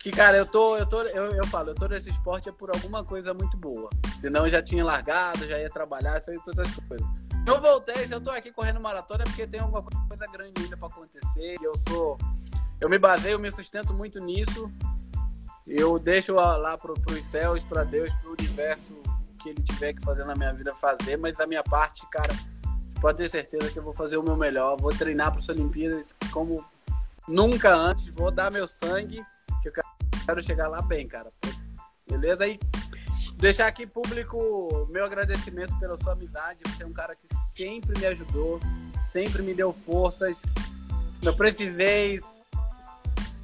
[0.00, 2.68] que, cara, eu tô, eu tô, eu, eu falo, eu tô nesse esporte é por
[2.74, 3.88] alguma coisa muito boa.
[4.20, 7.06] Senão eu já tinha largado, já ia trabalhar, feito outras coisas.
[7.46, 10.76] Eu voltei, se eu tô aqui correndo maratona é porque tem alguma coisa grande ainda
[10.76, 11.54] para acontecer.
[11.62, 12.18] Eu sou,
[12.80, 14.68] eu me baseio, me sustento muito nisso.
[15.64, 20.02] Eu deixo lá pro, pros céus, para Deus, pro universo, o que ele tiver que
[20.02, 22.34] fazer na minha vida fazer, mas a minha parte, cara,
[23.00, 26.14] pode ter certeza que eu vou fazer o meu melhor, vou treinar para as Olimpíadas
[26.32, 26.64] como
[27.26, 29.24] nunca antes, vou dar meu sangue
[29.62, 29.72] que eu
[30.26, 31.28] quero chegar lá bem, cara.
[32.08, 32.46] Beleza?
[32.46, 32.58] E
[33.36, 36.58] deixar aqui público meu agradecimento pela sua amizade.
[36.66, 38.60] Você é um cara que sempre me ajudou,
[39.02, 40.42] sempre me deu forças.
[41.22, 42.20] Eu precisei.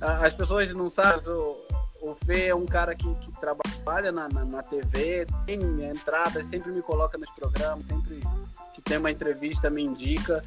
[0.00, 1.56] As pessoas não sabem, o,
[2.02, 6.70] o Fê é um cara que, que trabalha na, na, na, TV, tem entrada, sempre
[6.70, 8.20] me coloca nos programas, sempre
[8.74, 10.44] que tem uma entrevista me indica.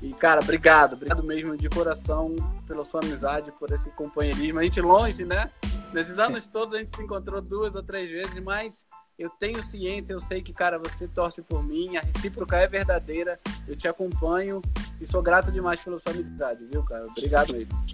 [0.00, 2.34] E, cara, obrigado, obrigado mesmo de coração
[2.66, 4.60] pela sua amizade, por esse companheirismo.
[4.60, 5.50] A gente longe, né?
[5.92, 8.86] Nesses anos todos a gente se encontrou duas ou três vezes, mas
[9.18, 13.40] eu tenho ciência, eu sei que, cara, você torce por mim, a recíproca é verdadeira,
[13.66, 14.62] eu te acompanho
[15.00, 17.04] e sou grato demais pela sua amizade, viu, cara?
[17.04, 17.84] Obrigado mesmo.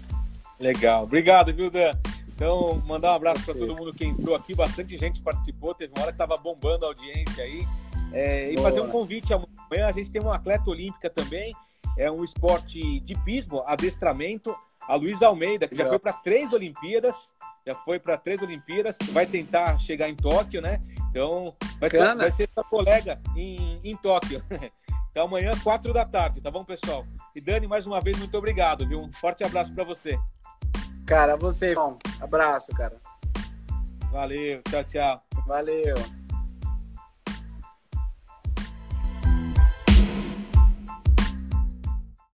[0.59, 1.93] Legal, obrigado, viu, Dan?
[2.27, 6.03] Então, mandar um abraço para todo mundo que entrou aqui, bastante gente participou, teve uma
[6.03, 7.65] hora que tava bombando a audiência aí.
[8.13, 11.53] É, e fazer um convite amanhã, a gente tem uma atleta olímpica também,
[11.97, 14.55] é um esporte de pismo, adestramento.
[14.81, 17.33] A Luísa Almeida, que já foi para três Olimpíadas,
[17.65, 20.79] já foi para três Olimpíadas, vai tentar chegar em Tóquio, né?
[21.09, 24.43] Então, vai ser, vai ser sua colega em, em Tóquio.
[25.15, 27.05] Então, amanhã, quatro da tarde, tá bom, pessoal?
[27.33, 28.99] E Dani, mais uma vez, muito obrigado, viu?
[28.99, 30.19] Um forte abraço para você.
[31.05, 31.97] Cara, você, irmão.
[32.19, 32.99] Abraço, cara.
[34.11, 35.23] Valeu, tchau, tchau.
[35.47, 36.24] Valeu.